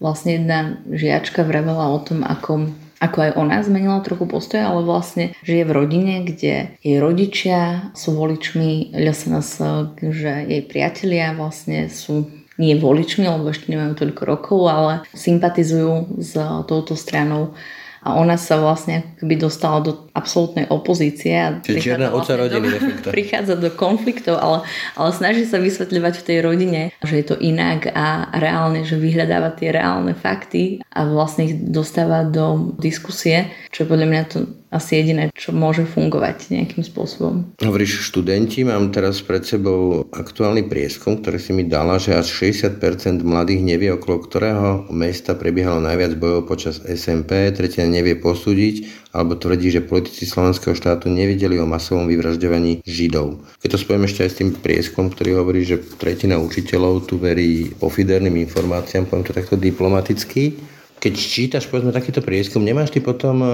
vlastne 0.04 0.44
jedna 0.44 0.60
žiačka 0.92 1.48
vravela 1.48 1.88
o 1.88 2.04
tom, 2.04 2.28
ako 2.28 2.68
ako 3.04 3.18
aj 3.20 3.32
ona 3.36 3.60
zmenila 3.60 4.00
trochu 4.00 4.24
postoj, 4.24 4.64
ale 4.64 4.88
vlastne 4.88 5.36
žije 5.44 5.68
v 5.68 5.76
rodine, 5.76 6.16
kde 6.24 6.80
jej 6.80 6.98
rodičia 7.04 7.92
sú 7.92 8.16
voličmi 8.16 8.96
LSNS, 8.96 9.52
že 10.00 10.32
jej 10.48 10.64
priatelia 10.64 11.36
vlastne 11.36 11.92
sú 11.92 12.32
nie 12.56 12.78
voličmi, 12.78 13.26
lebo 13.26 13.50
ešte 13.50 13.74
nemajú 13.74 13.98
toľko 13.98 14.22
rokov, 14.24 14.60
ale 14.70 14.94
sympatizujú 15.12 16.22
s 16.22 16.38
touto 16.70 16.94
stranou 16.94 17.58
a 18.04 18.20
ona 18.20 18.36
sa 18.36 18.60
vlastne 18.60 19.16
keby 19.20 19.40
dostala 19.40 19.80
do 19.80 20.12
absolútnej 20.12 20.68
opozície 20.68 21.32
a 21.34 21.56
Čiže 21.64 22.12
vlastne 22.12 22.36
rodiny 22.36 22.68
do, 22.68 22.80
prichádza 23.16 23.56
do 23.56 23.72
konfliktov, 23.72 24.38
ale, 24.44 24.68
ale 25.00 25.10
snaží 25.16 25.48
sa 25.48 25.64
vysvetľovať 25.64 26.14
v 26.20 26.28
tej 26.28 26.38
rodine, 26.44 26.82
že 27.00 27.24
je 27.24 27.26
to 27.26 27.36
inak 27.40 27.88
a 27.96 28.28
reálne, 28.36 28.84
že 28.84 29.00
vyhľadáva 29.00 29.56
tie 29.56 29.72
reálne 29.72 30.12
fakty 30.14 30.84
a 30.92 31.08
vlastne 31.08 31.48
ich 31.48 31.56
dostáva 31.64 32.28
do 32.28 32.76
diskusie, 32.78 33.56
čo 33.72 33.88
je 33.88 33.90
podľa 33.90 34.08
mňa 34.12 34.24
to 34.28 34.38
asi 34.74 34.98
jediné, 34.98 35.30
čo 35.38 35.54
môže 35.54 35.86
fungovať 35.86 36.50
nejakým 36.50 36.82
spôsobom. 36.82 37.54
Hovoríš 37.62 38.10
študenti, 38.10 38.66
mám 38.66 38.90
teraz 38.90 39.22
pred 39.22 39.46
sebou 39.46 40.10
aktuálny 40.10 40.66
prieskum, 40.66 41.22
ktorý 41.22 41.38
si 41.38 41.54
mi 41.54 41.70
dala, 41.70 42.02
že 42.02 42.18
až 42.18 42.26
60% 42.26 42.82
mladých 43.22 43.62
nevie, 43.62 43.94
okolo 43.94 44.26
ktorého 44.26 44.90
mesta 44.90 45.38
prebiehalo 45.38 45.78
najviac 45.78 46.18
bojov 46.18 46.50
počas 46.50 46.82
SMP, 46.82 47.54
tretina 47.54 47.86
nevie 47.86 48.18
posúdiť, 48.18 49.06
alebo 49.14 49.38
tvrdí, 49.38 49.70
že 49.70 49.86
politici 49.86 50.26
slovenského 50.26 50.74
štátu 50.74 51.06
nevideli 51.14 51.62
o 51.62 51.70
masovom 51.70 52.10
vyvražďovaní 52.10 52.82
Židov. 52.82 53.46
Keď 53.62 53.70
to 53.70 53.78
spojíme 53.78 54.10
ešte 54.10 54.26
aj 54.26 54.32
s 54.34 54.40
tým 54.42 54.50
prieskom, 54.58 55.14
ktorý 55.14 55.38
hovorí, 55.38 55.62
že 55.62 55.78
tretina 56.02 56.42
učiteľov 56.42 57.06
tu 57.06 57.22
verí 57.22 57.70
pofiderným 57.78 58.42
informáciám, 58.50 59.06
poviem 59.06 59.26
to 59.30 59.38
takto 59.38 59.54
diplomaticky, 59.54 60.73
keď 61.04 61.14
čítaš 61.20 61.68
povedzme 61.68 61.92
takýto 61.92 62.24
prieskum, 62.24 62.64
nemáš 62.64 62.96
ty 62.96 63.04
potom 63.04 63.44
e, 63.44 63.48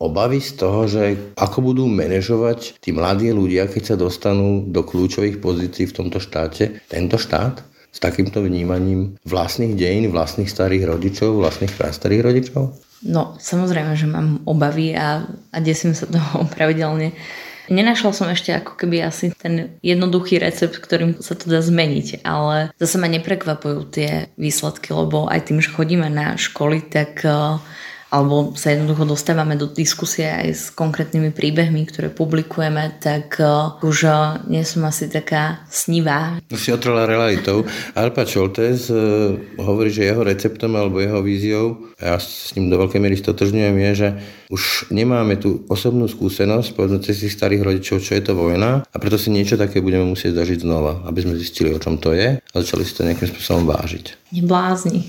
obavy 0.00 0.40
z 0.40 0.56
toho, 0.56 0.88
že 0.88 1.36
ako 1.36 1.60
budú 1.60 1.84
manažovať 1.84 2.80
tí 2.80 2.96
mladí 2.96 3.28
ľudia, 3.28 3.68
keď 3.68 3.92
sa 3.92 3.96
dostanú 4.00 4.64
do 4.64 4.80
kľúčových 4.80 5.36
pozícií 5.36 5.84
v 5.84 5.96
tomto 6.00 6.16
štáte, 6.16 6.80
tento 6.88 7.20
štát? 7.20 7.60
S 7.94 8.02
takýmto 8.02 8.42
vnímaním 8.42 9.20
vlastných 9.22 9.78
dejín, 9.78 10.10
vlastných 10.10 10.50
starých 10.50 10.96
rodičov, 10.96 11.38
vlastných 11.38 11.76
prastarých 11.78 12.24
rodičov? 12.26 12.62
No, 13.04 13.36
samozrejme, 13.36 13.92
že 13.94 14.08
mám 14.08 14.40
obavy 14.48 14.96
a, 14.96 15.28
a 15.28 15.58
desím 15.60 15.92
sa 15.92 16.08
toho 16.08 16.48
pravidelne. 16.56 17.12
Nenašla 17.72 18.10
som 18.12 18.28
ešte 18.28 18.52
ako 18.52 18.76
keby 18.76 19.04
asi 19.04 19.32
ten 19.32 19.80
jednoduchý 19.80 20.36
recept, 20.36 20.76
ktorým 20.76 21.20
sa 21.24 21.32
to 21.32 21.48
dá 21.48 21.64
zmeniť, 21.64 22.20
ale 22.24 22.68
zase 22.76 23.00
ma 23.00 23.08
neprekvapujú 23.08 23.80
tie 23.88 24.28
výsledky, 24.36 24.92
lebo 24.92 25.28
aj 25.32 25.48
tým, 25.48 25.58
že 25.64 25.72
chodíme 25.72 26.08
na 26.12 26.36
školy, 26.36 26.84
tak 26.84 27.24
uh, 27.24 27.56
alebo 28.14 28.54
sa 28.54 28.70
jednoducho 28.70 29.10
dostávame 29.10 29.58
do 29.58 29.66
diskusie 29.66 30.30
aj 30.30 30.48
s 30.54 30.64
konkrétnymi 30.70 31.34
príbehmi, 31.34 31.82
ktoré 31.90 32.14
publikujeme, 32.14 33.02
tak 33.02 33.42
uh, 33.42 33.74
už 33.82 33.96
uh, 34.06 34.38
nie 34.46 34.62
som 34.62 34.86
asi 34.86 35.10
taká 35.10 35.66
snivá. 35.66 36.38
Si 36.54 36.70
otrela 36.70 37.10
realitou. 37.10 37.66
Alpa 37.98 38.22
Čoltes 38.22 38.86
uh, 38.86 39.34
hovorí, 39.58 39.90
že 39.90 40.06
jeho 40.06 40.22
receptom 40.22 40.78
alebo 40.78 41.02
jeho 41.02 41.18
víziou, 41.26 41.90
ja 41.98 42.14
s 42.22 42.54
ním 42.54 42.70
do 42.70 42.78
veľkej 42.78 43.02
miery 43.02 43.18
stotožňujem, 43.18 43.76
je, 43.90 43.92
že 43.98 44.08
už 44.54 44.94
nemáme 44.94 45.34
tú 45.34 45.66
osobnú 45.66 46.06
skúsenosť, 46.06 46.78
povedzme 46.78 47.02
cez 47.02 47.18
si 47.18 47.26
starých 47.26 47.66
rodičov, 47.66 47.98
čo 47.98 48.14
je 48.14 48.22
to 48.22 48.38
vojna 48.38 48.86
a 48.86 48.96
preto 49.02 49.18
si 49.18 49.34
niečo 49.34 49.58
také 49.58 49.82
budeme 49.82 50.06
musieť 50.06 50.38
zažiť 50.38 50.62
znova, 50.62 51.02
aby 51.10 51.26
sme 51.26 51.34
zistili, 51.34 51.74
o 51.74 51.82
čom 51.82 51.98
to 51.98 52.14
je 52.14 52.38
a 52.38 52.54
začali 52.54 52.86
si 52.86 52.94
to 52.94 53.02
nejakým 53.02 53.26
spôsobom 53.26 53.66
vážiť. 53.66 54.30
Neblázni. 54.30 55.02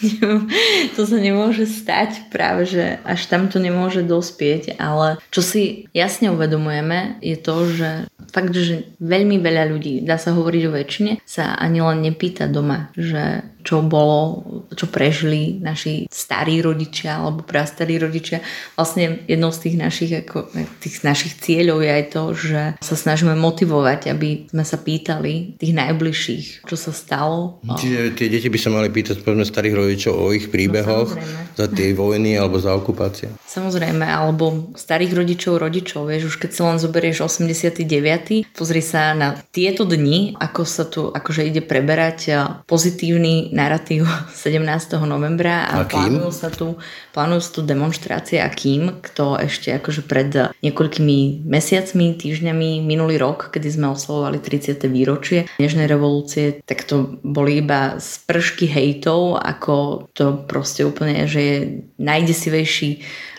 to 0.96 1.02
sa 1.04 1.18
nemôže 1.20 1.68
stať 1.68 2.32
práve, 2.32 2.66
že 2.66 2.98
až 3.04 3.28
tam 3.28 3.52
to 3.52 3.60
nemôže 3.60 4.02
dospieť, 4.04 4.80
ale 4.80 5.20
čo 5.28 5.44
si 5.44 5.90
jasne 5.92 6.32
uvedomujeme 6.32 7.20
je 7.20 7.36
to, 7.36 7.54
že 7.68 7.90
fakt, 8.30 8.54
že 8.54 8.96
veľmi 9.02 9.42
veľa 9.42 9.64
ľudí, 9.70 10.06
dá 10.06 10.16
sa 10.16 10.32
hovoriť 10.32 10.62
o 10.70 10.74
väčšine, 10.74 11.12
sa 11.26 11.58
ani 11.58 11.82
len 11.82 12.00
nepýta 12.00 12.46
doma, 12.46 12.88
že 12.94 13.42
čo 13.60 13.84
bolo, 13.84 14.40
čo 14.72 14.88
prežili 14.88 15.60
naši 15.60 16.08
starí 16.08 16.64
rodičia 16.64 17.20
alebo 17.20 17.44
prastarí 17.44 18.00
rodičia. 18.00 18.40
Vlastne 18.72 19.20
jednou 19.28 19.52
z 19.52 19.68
tých 19.68 19.76
našich, 19.76 20.12
ako, 20.24 20.48
tých 20.80 21.04
našich 21.04 21.36
cieľov 21.36 21.84
je 21.84 21.90
aj 21.92 22.04
to, 22.08 22.22
že 22.32 22.60
sa 22.80 22.94
snažíme 22.96 23.36
motivovať, 23.36 24.08
aby 24.08 24.48
sme 24.48 24.64
sa 24.64 24.80
pýtali 24.80 25.60
tých 25.60 25.76
najbližších, 25.76 26.44
čo 26.64 26.76
sa 26.76 26.92
stalo. 26.96 27.60
Čiže 27.60 28.16
tie 28.16 28.32
deti 28.32 28.48
by 28.48 28.58
sa 28.58 28.72
mali 28.72 28.88
pýtať 28.88 29.20
povedzme 29.20 29.44
starých 29.44 29.76
rodičov 29.76 29.89
o 30.12 30.30
ich 30.30 30.52
príbehoch 30.52 31.16
no, 31.16 31.22
za 31.58 31.66
tie 31.66 31.90
vojny 31.96 32.38
alebo 32.38 32.62
za 32.62 32.76
okupácie. 32.76 33.32
Samozrejme, 33.46 34.06
alebo 34.06 34.70
starých 34.78 35.12
rodičov, 35.16 35.58
rodičov, 35.58 36.06
vieš, 36.06 36.34
už 36.34 36.36
keď 36.38 36.50
si 36.54 36.60
len 36.62 36.78
zoberieš 36.78 37.18
89. 37.26 38.54
Pozri 38.54 38.82
sa 38.84 39.12
na 39.16 39.34
tieto 39.50 39.82
dni, 39.82 40.38
ako 40.38 40.62
sa 40.62 40.84
tu 40.86 41.10
akože 41.10 41.42
ide 41.44 41.62
preberať 41.64 42.30
pozitívny 42.70 43.50
narratív 43.50 44.06
17. 44.46 44.62
novembra 45.04 45.66
a, 45.66 45.82
a 45.82 45.88
plánujú 45.88 46.30
sa 46.30 46.48
tu 46.48 46.78
plánujú 47.10 47.40
sa 47.42 47.50
tu 47.50 47.60
demonstrácie 47.66 48.38
a 48.38 48.48
kým, 48.48 49.02
kto 49.02 49.38
ešte 49.42 49.74
akože 49.74 50.06
pred 50.06 50.30
niekoľkými 50.62 51.46
mesiacmi, 51.46 52.14
týždňami, 52.16 52.82
minulý 52.82 53.18
rok, 53.18 53.50
kedy 53.50 53.68
sme 53.70 53.92
oslovovali 53.92 54.38
30. 54.38 54.78
výročie 54.86 55.50
Nežnej 55.58 55.90
revolúcie, 55.90 56.62
tak 56.64 56.86
to 56.86 57.18
boli 57.26 57.60
iba 57.60 57.98
spršky 57.98 58.70
hejtov, 58.70 59.42
ako 59.42 59.72
to 60.16 60.44
proste 60.48 60.82
úplne, 60.86 61.28
že 61.28 61.40
je 61.40 61.56
najdesivejší. 62.00 62.90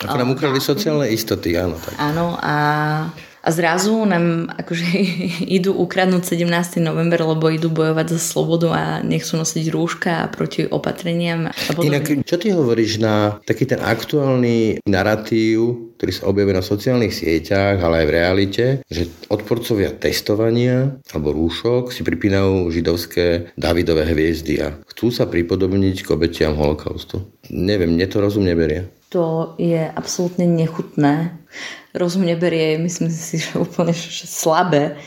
Ako 0.05 0.17
nám 0.17 0.33
ukradli 0.33 0.61
sociálne 0.61 1.09
istoty, 1.09 1.57
áno. 1.57 1.77
Tak. 1.77 1.95
Áno 1.97 2.37
a 2.39 2.55
a 3.41 3.49
zrazu 3.49 4.05
nám 4.05 4.53
akože 4.53 4.87
idú 5.57 5.73
ukradnúť 5.73 6.37
17. 6.37 6.77
november, 6.81 7.25
lebo 7.25 7.49
idú 7.49 7.73
bojovať 7.73 8.17
za 8.17 8.19
slobodu 8.21 8.69
a 8.71 8.83
nechcú 9.01 9.41
nosiť 9.41 9.65
rúška 9.73 10.13
proti 10.29 10.69
opatreniam. 10.69 11.49
A 11.49 11.71
Inak, 11.81 12.21
čo 12.23 12.37
ty 12.37 12.53
hovoríš 12.53 13.01
na 13.01 13.41
taký 13.41 13.65
ten 13.65 13.81
aktuálny 13.81 14.85
narratív, 14.85 15.91
ktorý 15.97 16.11
sa 16.13 16.27
objavuje 16.29 16.57
na 16.57 16.65
sociálnych 16.65 17.13
sieťach, 17.13 17.77
ale 17.81 18.05
aj 18.05 18.07
v 18.09 18.15
realite, 18.15 18.65
že 18.89 19.09
odporcovia 19.29 19.93
testovania 19.93 20.97
alebo 21.13 21.33
rúšok 21.33 21.93
si 21.93 22.01
pripínajú 22.01 22.69
židovské 22.73 23.53
Davidové 23.53 24.09
hviezdy 24.09 24.65
a 24.65 24.73
chcú 24.93 25.13
sa 25.13 25.29
pripodobniť 25.29 26.05
k 26.05 26.11
obetiam 26.13 26.57
holokaustu. 26.57 27.25
Neviem, 27.53 27.97
mne 27.97 28.07
to 28.09 28.17
rozum 28.17 28.45
neberie. 28.45 28.89
To 29.11 29.53
je 29.59 29.91
absolútne 29.91 30.47
nechutné 30.47 31.35
rozum 31.93 32.23
neberie, 32.27 32.77
myslím 32.79 33.09
si, 33.09 33.41
že 33.41 33.59
úplne 33.59 33.95
slabé 34.25 34.99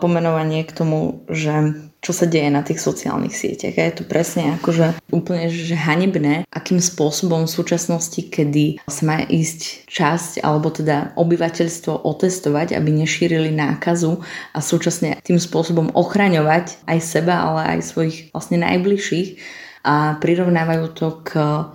pomenovanie 0.00 0.64
k 0.64 0.72
tomu, 0.72 1.22
že 1.28 1.52
čo 2.00 2.16
sa 2.16 2.24
deje 2.24 2.48
na 2.48 2.64
tých 2.64 2.80
sociálnych 2.80 3.36
sieťach. 3.36 3.76
A 3.76 3.92
je 3.92 3.94
to 4.00 4.04
presne 4.08 4.56
akože 4.56 4.96
úplne 5.12 5.52
že 5.52 5.76
hanebné, 5.76 6.48
akým 6.48 6.80
spôsobom 6.80 7.44
v 7.44 7.54
súčasnosti, 7.60 8.24
kedy 8.24 8.80
sa 8.88 9.02
má 9.04 9.18
ísť 9.20 9.84
časť 9.84 10.32
alebo 10.40 10.72
teda 10.72 11.12
obyvateľstvo 11.20 12.08
otestovať, 12.08 12.72
aby 12.72 13.04
nešírili 13.04 13.52
nákazu 13.52 14.24
a 14.56 14.58
súčasne 14.64 15.20
tým 15.20 15.36
spôsobom 15.36 15.92
ochraňovať 15.92 16.80
aj 16.88 16.98
seba, 17.04 17.44
ale 17.52 17.76
aj 17.76 17.80
svojich 17.84 18.16
vlastne 18.32 18.64
najbližších, 18.64 19.28
a 19.80 20.20
prirovnávajú 20.20 20.86
to 20.92 21.06
k 21.24 21.30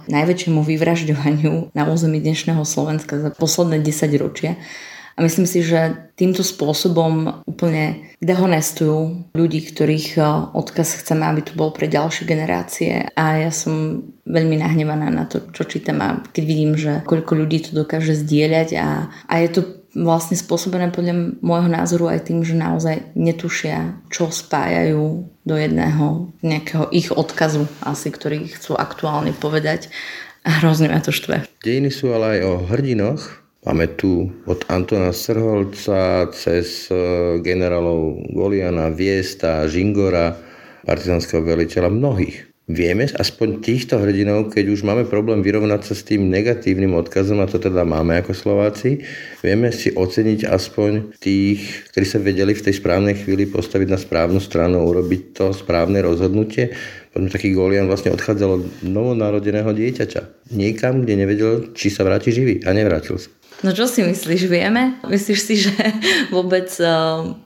najväčšiemu 0.05 0.61
vyvražďovaniu 0.61 1.73
na 1.73 1.83
území 1.89 2.21
dnešného 2.21 2.61
Slovenska 2.61 3.17
za 3.17 3.29
posledné 3.33 3.81
10 3.81 4.13
ročia. 4.21 4.61
A 5.15 5.23
myslím 5.23 5.47
si, 5.47 5.63
že 5.63 6.11
týmto 6.19 6.43
spôsobom 6.43 7.39
úplne 7.47 8.11
dehonestujú 8.19 9.31
ľudí, 9.31 9.63
ktorých 9.71 10.19
eh, 10.19 10.27
odkaz 10.51 10.99
chceme, 10.99 11.23
aby 11.23 11.41
tu 11.41 11.55
bol 11.55 11.71
pre 11.71 11.87
ďalšie 11.87 12.27
generácie. 12.27 13.07
A 13.15 13.47
ja 13.47 13.51
som 13.51 14.03
veľmi 14.27 14.59
nahnevaná 14.59 15.07
na 15.07 15.23
to, 15.23 15.39
čo 15.55 15.63
čítam 15.63 16.03
a 16.03 16.19
keď 16.35 16.43
vidím, 16.43 16.75
že 16.75 16.99
koľko 17.07 17.31
ľudí 17.31 17.63
to 17.63 17.71
dokáže 17.71 18.11
zdieľať 18.11 18.69
a, 18.75 18.87
a 19.07 19.33
je 19.39 19.49
to 19.55 19.61
vlastne 19.95 20.35
spôsobené 20.35 20.91
podľa 20.91 21.39
môjho 21.39 21.71
názoru 21.71 22.11
aj 22.11 22.27
tým, 22.27 22.43
že 22.43 22.53
naozaj 22.53 23.15
netušia, 23.15 23.95
čo 24.11 24.27
spájajú 24.27 25.23
do 25.47 25.55
jedného 25.55 26.35
nejakého 26.43 26.91
ich 26.91 27.09
odkazu 27.15 27.65
asi, 27.79 28.11
ktorý 28.11 28.51
chcú 28.51 28.75
aktuálne 28.75 29.31
povedať 29.31 29.87
a 30.43 30.61
hrozne 30.61 30.91
ma 30.91 30.99
to 30.99 31.15
štve. 31.15 31.47
Dejiny 31.63 31.89
sú 31.89 32.11
ale 32.11 32.37
aj 32.37 32.39
o 32.43 32.53
hrdinoch. 32.69 33.21
Máme 33.65 33.89
tu 33.97 34.29
od 34.45 34.61
Antona 34.69 35.09
Srholca 35.09 36.29
cez 36.29 36.85
e, 36.93 36.93
generálov 37.41 38.29
Goliana, 38.29 38.93
Viesta, 38.93 39.65
Žingora, 39.65 40.37
partizanského 40.85 41.41
veliteľa 41.41 41.89
mnohých. 41.89 42.54
Vieme 42.65 43.05
aspoň 43.05 43.61
týchto 43.61 44.01
hrdinov, 44.01 44.49
keď 44.49 44.73
už 44.73 44.81
máme 44.81 45.05
problém 45.05 45.45
vyrovnať 45.45 45.85
sa 45.85 45.93
s 45.93 46.01
tým 46.01 46.33
negatívnym 46.33 46.97
odkazom, 46.97 47.37
a 47.37 47.45
to 47.45 47.61
teda 47.61 47.85
máme 47.85 48.17
ako 48.17 48.33
Slováci, 48.33 49.05
vieme 49.45 49.69
si 49.69 49.93
oceniť 49.93 50.49
aspoň 50.49 51.13
tých, 51.21 51.61
ktorí 51.93 52.05
sa 52.09 52.17
vedeli 52.17 52.57
v 52.57 52.65
tej 52.65 52.81
správnej 52.81 53.21
chvíli 53.21 53.45
postaviť 53.45 53.85
na 53.85 54.01
správnu 54.01 54.41
stranu, 54.41 54.81
urobiť 54.81 55.21
to 55.37 55.45
správne 55.53 56.01
rozhodnutie. 56.01 56.73
Potom 57.13 57.29
taký 57.29 57.53
Golian 57.53 57.85
vlastne 57.85 58.09
odchádzal 58.17 58.49
od 58.57 58.63
novonarodeného 58.81 59.69
dieťaťa. 59.69 60.49
Niekam, 60.57 61.05
kde 61.05 61.21
nevedel, 61.21 61.53
či 61.77 61.93
sa 61.93 62.01
vráti 62.01 62.33
živý 62.33 62.65
a 62.65 62.73
nevrátil 62.73 63.21
sa. 63.21 63.29
No 63.63 63.71
čo 63.71 63.87
si 63.87 64.03
myslíš, 64.03 64.51
vieme? 64.51 64.99
Myslíš 65.07 65.39
si, 65.39 65.55
že 65.55 65.71
vôbec 66.35 66.67
eh, 66.75 66.89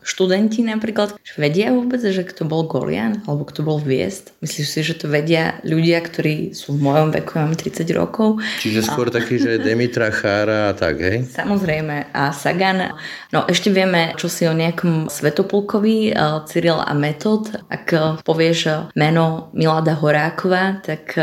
študenti 0.02 0.66
napríklad 0.66 1.14
vedia 1.38 1.70
vôbec, 1.70 2.02
že 2.02 2.26
kto 2.26 2.50
bol 2.50 2.66
Golian 2.66 3.22
alebo 3.30 3.46
kto 3.46 3.62
bol 3.62 3.78
Viest? 3.78 4.34
Myslíš 4.42 4.68
si, 4.68 4.80
že 4.82 4.98
to 4.98 5.06
vedia 5.06 5.62
ľudia, 5.62 6.02
ktorí 6.02 6.58
sú 6.58 6.74
v 6.76 6.90
mojom 6.90 7.14
veku, 7.14 7.38
mám 7.38 7.54
30 7.54 7.86
rokov? 7.94 8.42
Čiže 8.64 8.90
skôr 8.90 9.14
a... 9.14 9.22
taký, 9.22 9.38
že 9.38 9.60
Demitra 9.66 10.10
Chára 10.10 10.72
a 10.72 10.74
tak, 10.74 10.98
hej? 10.98 11.30
Samozrejme. 11.30 12.10
A 12.10 12.34
Sagan. 12.34 12.98
No 13.30 13.46
ešte 13.46 13.70
vieme, 13.70 14.18
čo 14.18 14.26
si 14.26 14.50
o 14.50 14.54
nejakom 14.56 15.14
Svetopulkovi, 15.14 16.10
eh, 16.10 16.18
Cyril 16.50 16.82
a 16.82 16.94
Metod. 16.98 17.54
Ak 17.70 17.94
eh, 17.94 18.18
povieš 18.26 18.92
meno 18.98 19.54
Milada 19.54 19.94
Horákova, 19.94 20.82
tak 20.82 21.14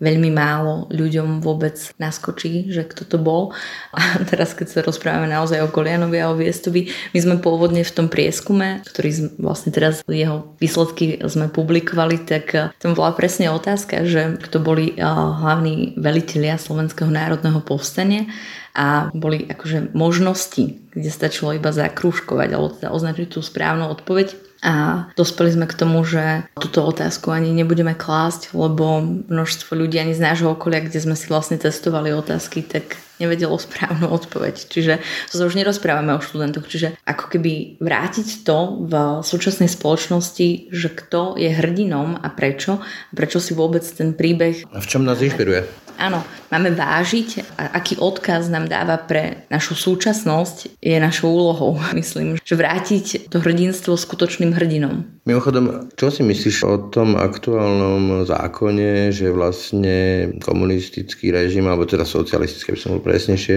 veľmi 0.00 0.30
málo 0.32 0.88
ľuďom 0.88 1.44
vôbec 1.44 1.76
naskočí, 2.00 2.72
že 2.72 2.86
kto 2.88 3.04
to 3.04 3.18
bol. 3.20 3.52
A 4.00 4.22
teraz 4.30 4.54
keď 4.54 4.66
sa 4.70 4.86
rozprávame 4.86 5.26
naozaj 5.26 5.58
o 5.66 5.72
Golianovi 5.72 6.22
a 6.22 6.30
o 6.30 6.38
Viestovi, 6.38 6.86
my 7.10 7.18
sme 7.18 7.36
pôvodne 7.42 7.82
v 7.82 7.90
tom 7.90 8.06
prieskume, 8.06 8.86
ktorý 8.86 9.34
vlastne 9.42 9.74
teraz 9.74 10.06
jeho 10.06 10.54
výsledky 10.62 11.18
sme 11.26 11.50
publikovali, 11.50 12.22
tak 12.22 12.44
eh, 12.54 12.70
tam 12.78 12.94
bola 12.94 13.10
presne 13.10 13.50
otázka, 13.50 14.06
že 14.06 14.38
kto 14.38 14.62
boli 14.62 14.94
eh, 14.94 15.02
hlavní 15.02 15.98
velitelia 15.98 16.54
Slovenského 16.54 17.10
národného 17.10 17.58
povstania 17.66 18.30
a 18.70 19.10
boli 19.10 19.50
akože 19.50 19.90
možnosti, 19.98 20.78
kde 20.94 21.10
stačilo 21.10 21.58
iba 21.58 21.74
zakrúškovať 21.74 22.48
alebo 22.54 22.70
teda 22.70 22.94
označiť 22.94 23.34
tú 23.34 23.42
správnu 23.42 23.90
odpoveď 23.90 24.49
a 24.60 25.08
dospeli 25.16 25.56
sme 25.56 25.64
k 25.64 25.78
tomu, 25.78 26.04
že 26.04 26.44
túto 26.52 26.84
otázku 26.84 27.32
ani 27.32 27.48
nebudeme 27.56 27.96
klásť, 27.96 28.52
lebo 28.52 29.00
množstvo 29.32 29.72
ľudí 29.72 29.96
ani 29.96 30.12
z 30.12 30.20
nášho 30.20 30.52
okolia, 30.52 30.84
kde 30.84 31.00
sme 31.00 31.16
si 31.16 31.32
vlastne 31.32 31.56
testovali 31.56 32.12
otázky, 32.12 32.60
tak 32.68 33.00
nevedelo 33.16 33.56
správnu 33.56 34.08
odpoveď. 34.08 34.68
Čiže 34.68 35.00
to 35.32 35.34
sa 35.40 35.44
už 35.48 35.56
nerozprávame 35.56 36.12
o 36.16 36.24
študentoch. 36.24 36.68
Čiže 36.68 36.96
ako 37.04 37.36
keby 37.36 37.80
vrátiť 37.80 38.44
to 38.44 38.84
v 38.84 38.92
súčasnej 39.24 39.68
spoločnosti, 39.68 40.72
že 40.72 40.88
kto 40.88 41.40
je 41.40 41.52
hrdinom 41.52 42.20
a 42.20 42.28
prečo, 42.32 42.80
a 42.84 43.12
prečo 43.12 43.40
si 43.40 43.56
vôbec 43.56 43.84
ten 43.84 44.12
príbeh... 44.12 44.64
A 44.72 44.80
v 44.80 44.88
čom 44.88 45.04
nás 45.04 45.20
inšpiruje? 45.20 45.89
Áno, 46.00 46.24
máme 46.48 46.72
vážiť, 46.72 47.60
a 47.60 47.76
aký 47.76 48.00
odkaz 48.00 48.48
nám 48.48 48.72
dáva 48.72 48.96
pre 48.96 49.44
našu 49.52 49.76
súčasnosť, 49.76 50.80
je 50.80 50.96
našou 50.96 51.28
úlohou, 51.28 51.76
myslím, 52.00 52.40
že 52.40 52.56
vrátiť 52.56 53.28
to 53.28 53.36
hrdinstvo 53.44 54.00
skutočným 54.00 54.56
hrdinom. 54.56 55.04
Mimochodom, 55.28 55.92
čo 56.00 56.08
si 56.08 56.24
myslíš 56.24 56.56
o 56.64 56.88
tom 56.88 57.20
aktuálnom 57.20 58.24
zákone, 58.24 59.12
že 59.12 59.28
vlastne 59.28 60.32
komunistický 60.40 61.36
režim, 61.36 61.68
alebo 61.68 61.84
teda 61.84 62.08
socialistický, 62.08 62.72
by 62.72 62.80
som 62.80 62.96
bol 62.96 63.04
presnejšie, 63.04 63.56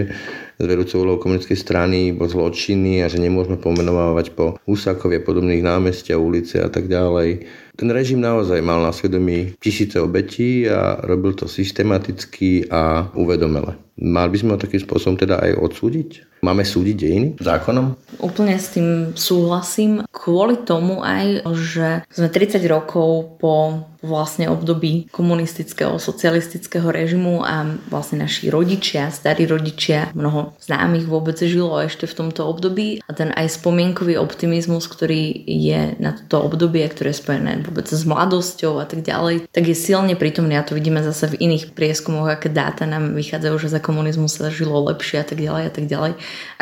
z 0.60 0.66
vedúcou 0.68 1.08
úlohou 1.08 1.24
komunistickej 1.24 1.60
strany 1.64 2.00
bol 2.12 2.28
zločinný 2.28 3.02
a 3.02 3.10
že 3.10 3.24
nemôžeme 3.24 3.56
pomenovať 3.58 4.36
po 4.36 4.60
Husákovie 4.68 5.24
podobných 5.24 5.64
námestia, 5.64 6.20
ulice 6.20 6.60
a 6.60 6.68
tak 6.68 6.92
ďalej 6.92 7.48
ten 7.76 7.90
režim 7.92 8.22
naozaj 8.22 8.62
mal 8.62 8.84
na 8.84 8.92
svedomí 8.92 9.54
tisíce 9.60 10.02
obetí 10.02 10.70
a 10.70 10.98
robil 11.04 11.34
to 11.34 11.48
systematicky 11.48 12.70
a 12.70 13.12
uvedomele. 13.16 13.76
Mali 13.94 14.34
by 14.34 14.38
sme 14.42 14.52
ho 14.56 14.60
takým 14.60 14.82
spôsobom 14.82 15.16
teda 15.22 15.38
aj 15.38 15.54
odsúdiť? 15.62 16.42
Máme 16.42 16.66
súdiť 16.66 16.96
dejiny 16.98 17.28
zákonom? 17.40 17.96
Úplne 18.20 18.58
s 18.58 18.74
tým 18.76 19.14
súhlasím. 19.16 20.04
Kvôli 20.10 20.60
tomu 20.66 21.00
aj, 21.00 21.46
že 21.56 21.88
sme 22.12 22.28
30 22.28 22.60
rokov 22.68 23.40
po, 23.40 23.86
vlastne 24.04 24.52
období 24.52 25.08
komunistického, 25.16 25.96
socialistického 25.96 26.92
režimu 26.92 27.40
a 27.40 27.64
vlastne 27.88 28.20
naši 28.28 28.52
rodičia, 28.52 29.08
starí 29.08 29.48
rodičia, 29.48 30.12
mnoho 30.12 30.52
známych 30.60 31.08
vôbec 31.08 31.40
žilo 31.40 31.80
ešte 31.80 32.04
v 32.04 32.18
tomto 32.20 32.44
období 32.44 33.00
a 33.08 33.12
ten 33.16 33.32
aj 33.32 33.64
spomienkový 33.64 34.20
optimizmus, 34.20 34.92
ktorý 34.92 35.48
je 35.48 35.96
na 36.04 36.12
toto 36.12 36.44
obdobie, 36.44 36.84
ktoré 36.92 37.16
je 37.16 37.24
spojené 37.24 37.64
vôbec 37.64 37.88
s 37.88 38.04
mladosťou 38.04 38.84
a 38.84 38.86
tak 38.86 39.08
ďalej, 39.08 39.48
tak 39.48 39.64
je 39.72 39.76
silne 39.80 40.20
prítomný 40.20 40.60
a 40.60 40.68
to 40.68 40.76
vidíme 40.76 41.00
zase 41.00 41.32
v 41.32 41.40
iných 41.40 41.72
prieskumoch, 41.72 42.28
aké 42.28 42.52
dáta 42.52 42.84
nám 42.84 43.16
vychádzajú, 43.16 43.56
že 43.56 43.72
za 43.72 43.80
komunizmu 43.84 44.32
sa 44.32 44.48
žilo 44.48 44.80
lepšie 44.88 45.20
a 45.20 45.26
tak 45.28 45.44
ďalej 45.44 45.64
a 45.68 45.72
tak 45.72 45.86
ďalej. 45.92 46.12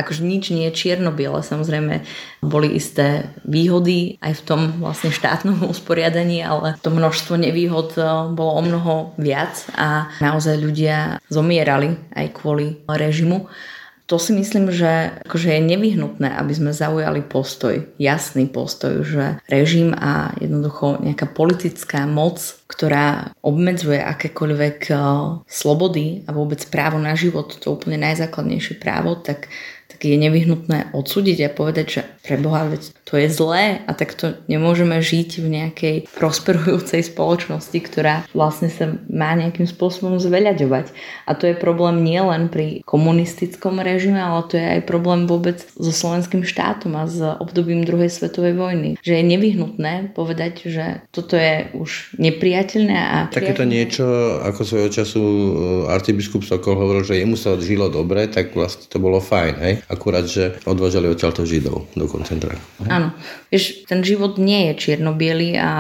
Akože 0.02 0.26
nič 0.26 0.50
nie 0.50 0.66
je 0.68 0.74
čierno-biele, 0.74 1.46
samozrejme 1.46 2.02
boli 2.42 2.74
isté 2.74 3.30
výhody 3.46 4.18
aj 4.26 4.42
v 4.42 4.46
tom 4.50 4.62
vlastne 4.82 5.14
štátnom 5.14 5.62
usporiadaní, 5.74 6.42
ale 6.42 6.82
to 6.82 6.90
množstvo 6.90 7.38
nevýhod 7.38 7.94
eh, 8.02 8.06
bolo 8.34 8.52
o 8.58 8.62
mnoho 8.66 8.94
viac 9.22 9.70
a 9.78 10.10
naozaj 10.18 10.58
ľudia 10.58 11.22
zomierali 11.30 11.94
aj 12.18 12.28
kvôli 12.34 12.82
režimu. 12.90 13.46
To 14.12 14.20
si 14.20 14.36
myslím, 14.36 14.68
že 14.76 15.24
akože 15.24 15.56
je 15.56 15.70
nevyhnutné, 15.72 16.36
aby 16.36 16.52
sme 16.52 16.76
zaujali 16.76 17.24
postoj, 17.24 17.80
jasný 17.96 18.44
postoj, 18.52 19.08
že 19.08 19.40
režim 19.48 19.96
a 19.96 20.36
jednoducho 20.36 21.00
nejaká 21.00 21.32
politická 21.32 22.04
moc, 22.04 22.60
ktorá 22.68 23.32
obmedzuje 23.40 24.04
akékoľvek 24.04 24.78
eh, 24.92 25.00
slobody 25.48 26.28
a 26.28 26.36
vôbec 26.36 26.60
právo 26.68 27.00
na 27.00 27.16
život, 27.16 27.56
to 27.56 27.72
úplne 27.72 28.04
najzákladnejšie 28.04 28.84
právo, 28.84 29.16
tak 29.16 29.48
tak 30.02 30.10
je 30.10 30.18
nevyhnutné 30.18 30.98
odsúdiť 30.98 31.46
a 31.46 31.54
povedať, 31.54 31.86
že 31.86 32.02
pre 32.22 32.38
Boha, 32.38 32.70
veď 32.70 32.94
to 33.04 33.18
je 33.18 33.28
zlé 33.28 33.82
a 33.90 33.92
tak 33.98 34.14
to 34.14 34.38
nemôžeme 34.46 34.94
žiť 35.02 35.30
v 35.42 35.48
nejakej 35.50 35.96
prosperujúcej 36.14 37.02
spoločnosti, 37.02 37.76
ktorá 37.76 38.24
vlastne 38.32 38.70
sa 38.70 38.94
má 39.10 39.34
nejakým 39.34 39.66
spôsobom 39.66 40.22
zveľaďovať. 40.22 40.94
A 41.26 41.34
to 41.34 41.50
je 41.50 41.56
problém 41.58 42.06
nielen 42.06 42.48
pri 42.54 42.86
komunistickom 42.86 43.82
režime, 43.82 44.22
ale 44.22 44.46
to 44.48 44.56
je 44.56 44.68
aj 44.80 44.82
problém 44.86 45.26
vôbec 45.26 45.66
so 45.76 45.90
slovenským 45.90 46.46
štátom 46.46 46.94
a 46.94 47.10
s 47.10 47.20
obdobím 47.20 47.84
druhej 47.84 48.14
svetovej 48.14 48.54
vojny. 48.54 48.90
Že 49.02 49.14
je 49.18 49.24
nevyhnutné 49.26 49.94
povedať, 50.14 50.70
že 50.70 50.86
toto 51.10 51.34
je 51.36 51.74
už 51.74 52.16
nepriateľné 52.22 52.98
a... 52.98 53.18
Takéto 53.34 53.66
niečo, 53.66 54.06
ako 54.46 54.62
svojho 54.62 54.90
času 54.94 55.22
eh, 55.22 55.94
arcibiskup 55.94 56.46
Sokol 56.46 56.78
hovoril, 56.78 57.02
že 57.02 57.18
jemu 57.18 57.34
sa 57.34 57.58
žilo 57.58 57.90
dobre, 57.90 58.30
tak 58.30 58.54
vlastne 58.54 58.86
to 58.86 59.02
bolo 59.02 59.18
fajn, 59.18 59.54
hej? 59.58 59.74
akurát, 59.90 60.30
že 60.30 60.62
odvážali 60.70 61.10
odtiaľto 61.10 61.44
Židov 61.44 61.92
do 61.98 62.06
koncentráku. 62.12 62.60
Áno. 62.92 63.16
Vieš, 63.52 63.84
ten 63.84 64.00
život 64.00 64.40
nie 64.40 64.72
je 64.72 64.80
čierno 64.80 65.12
a 65.60 65.72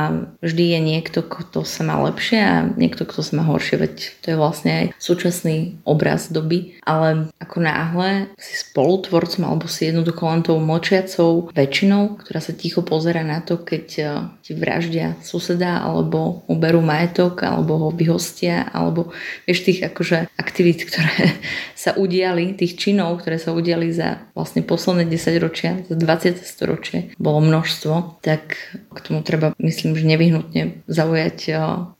vždy 0.43 0.63
je 0.75 0.79
niekto, 0.83 1.23
kto 1.23 1.63
sa 1.63 1.87
má 1.87 2.03
lepšie 2.03 2.39
a 2.43 2.55
niekto, 2.75 3.07
kto 3.07 3.23
sa 3.23 3.39
má 3.39 3.43
horšie, 3.47 3.79
veď 3.79 3.95
to 4.19 4.25
je 4.35 4.37
vlastne 4.37 4.71
aj 4.75 4.85
súčasný 4.99 5.79
obraz 5.87 6.27
doby. 6.27 6.75
Ale 6.83 7.31
ako 7.39 7.57
náhle 7.63 8.27
si 8.35 8.59
spolutvorcom 8.59 9.47
alebo 9.47 9.71
si 9.71 9.87
jednoducho 9.87 10.23
len 10.27 10.43
tou 10.43 10.59
močiacou 10.59 11.47
väčšinou, 11.55 12.19
ktorá 12.19 12.43
sa 12.43 12.51
ticho 12.51 12.83
pozera 12.83 13.23
na 13.23 13.39
to, 13.39 13.55
keď 13.63 13.85
eh, 13.97 14.07
ti 14.43 14.51
vraždia 14.51 15.15
suseda 15.23 15.79
alebo 15.79 16.43
uberú 16.51 16.83
majetok 16.83 17.39
alebo 17.47 17.87
ho 17.87 17.89
vyhostia 17.95 18.67
alebo 18.75 19.15
vieš 19.47 19.63
tých 19.63 19.87
akože 19.87 20.27
aktivít, 20.35 20.83
ktoré 20.91 21.39
sa 21.87 21.95
udiali, 21.95 22.51
tých 22.59 22.75
činov, 22.75 23.23
ktoré 23.23 23.39
sa 23.39 23.55
udiali 23.55 23.95
za 23.95 24.27
vlastne 24.35 24.59
posledné 24.59 25.07
10 25.07 25.39
ročia, 25.39 25.71
za 25.87 25.95
20 25.95 26.43
storočie 26.43 27.15
bolo 27.15 27.39
množstvo, 27.61 28.17
tak 28.25 28.57
k 28.89 28.99
tomu 29.05 29.21
treba, 29.21 29.53
myslím, 29.61 29.93
že 29.93 30.09
nevyhnutne 30.09 30.81
zaujať 30.89 31.37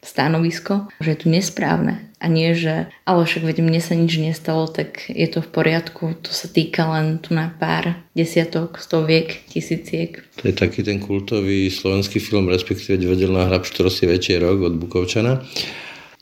stanovisko, 0.02 0.90
že 0.98 1.14
je 1.14 1.18
to 1.22 1.28
nesprávne 1.30 2.10
a 2.18 2.26
nie, 2.26 2.58
že 2.58 2.90
ale 3.06 3.30
však 3.30 3.46
veď 3.46 3.58
mne 3.62 3.78
sa 3.78 3.94
nič 3.94 4.18
nestalo, 4.18 4.66
tak 4.66 5.06
je 5.06 5.30
to 5.30 5.46
v 5.46 5.54
poriadku, 5.54 6.18
to 6.18 6.34
sa 6.34 6.50
týka 6.50 6.90
len 6.90 7.22
tu 7.22 7.38
na 7.38 7.54
pár 7.54 7.94
desiatok, 8.18 8.82
stoviek, 8.82 9.46
tisíciek. 9.54 10.18
To 10.42 10.50
je 10.50 10.54
taký 10.58 10.82
ten 10.82 10.98
kultový 10.98 11.70
slovenský 11.70 12.18
film, 12.18 12.50
respektíve 12.50 12.98
divadelná 12.98 13.46
hra 13.46 13.62
Pštrosi 13.62 14.10
večierok 14.10 14.66
od 14.66 14.74
Bukovčana. 14.82 15.46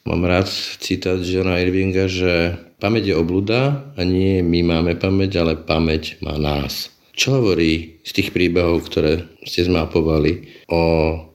Mám 0.03 0.27
rád 0.27 0.51
citát 0.83 1.23
Johna 1.23 1.63
Irvinga, 1.63 2.11
že 2.11 2.59
pamäť 2.83 3.11
je 3.11 3.15
obluda 3.15 3.87
a 3.95 4.01
nie 4.03 4.43
my 4.43 4.67
máme 4.67 4.99
pamäť, 4.99 5.39
ale 5.39 5.55
pamäť 5.55 6.19
má 6.19 6.35
nás. 6.35 6.91
Čo 7.19 7.43
hovorí 7.43 7.99
z 8.07 8.11
tých 8.15 8.31
príbehov, 8.31 8.87
ktoré 8.87 9.27
ste 9.43 9.67
zmapovali 9.67 10.63
o 10.71 10.83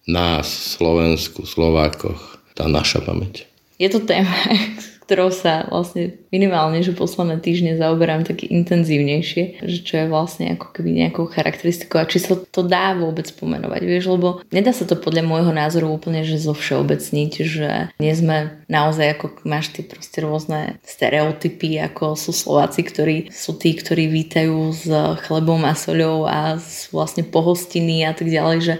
nás, 0.08 0.48
Slovensku, 0.48 1.44
Slovákoch, 1.44 2.40
tá 2.56 2.64
naša 2.72 3.04
pamäť? 3.04 3.44
Je 3.78 3.88
to 3.90 4.02
téma, 4.06 4.30
ktorou 5.04 5.28
sa 5.28 5.68
vlastne 5.68 6.16
minimálne, 6.32 6.80
že 6.80 6.96
posledné 6.96 7.44
týždne 7.44 7.76
zaoberám 7.76 8.24
také 8.24 8.48
intenzívnejšie, 8.48 9.60
že 9.60 9.78
čo 9.84 9.94
je 10.00 10.06
vlastne 10.08 10.56
ako 10.56 10.72
keby 10.72 11.04
nejakou 11.04 11.28
charakteristikou 11.28 12.00
a 12.00 12.08
či 12.08 12.24
sa 12.24 12.40
to 12.40 12.64
dá 12.64 12.96
vôbec 12.96 13.28
pomenovať, 13.36 13.82
vieš, 13.84 14.16
lebo 14.16 14.40
nedá 14.48 14.72
sa 14.72 14.88
to 14.88 14.96
podľa 14.96 15.28
môjho 15.28 15.52
názoru 15.52 15.92
úplne, 15.92 16.24
že 16.24 16.40
zo 16.40 16.56
všeobecniť, 16.56 17.32
že 17.44 17.70
nie 18.00 18.14
sme 18.16 18.64
naozaj 18.72 19.20
ako 19.20 19.44
máš 19.44 19.76
tie 19.76 19.84
proste 19.84 20.24
rôzne 20.24 20.80
stereotypy, 20.80 21.76
ako 21.84 22.16
sú 22.16 22.32
Slováci, 22.32 22.80
ktorí 22.80 23.28
sú 23.28 23.60
tí, 23.60 23.76
ktorí 23.76 24.08
vítajú 24.08 24.72
s 24.72 24.88
chlebom 25.28 25.68
a 25.68 25.76
soľou 25.76 26.24
a 26.24 26.56
sú 26.56 26.96
vlastne 26.96 27.28
pohostiny 27.28 28.08
a 28.08 28.16
tak 28.16 28.32
ďalej, 28.32 28.58
že, 28.64 28.74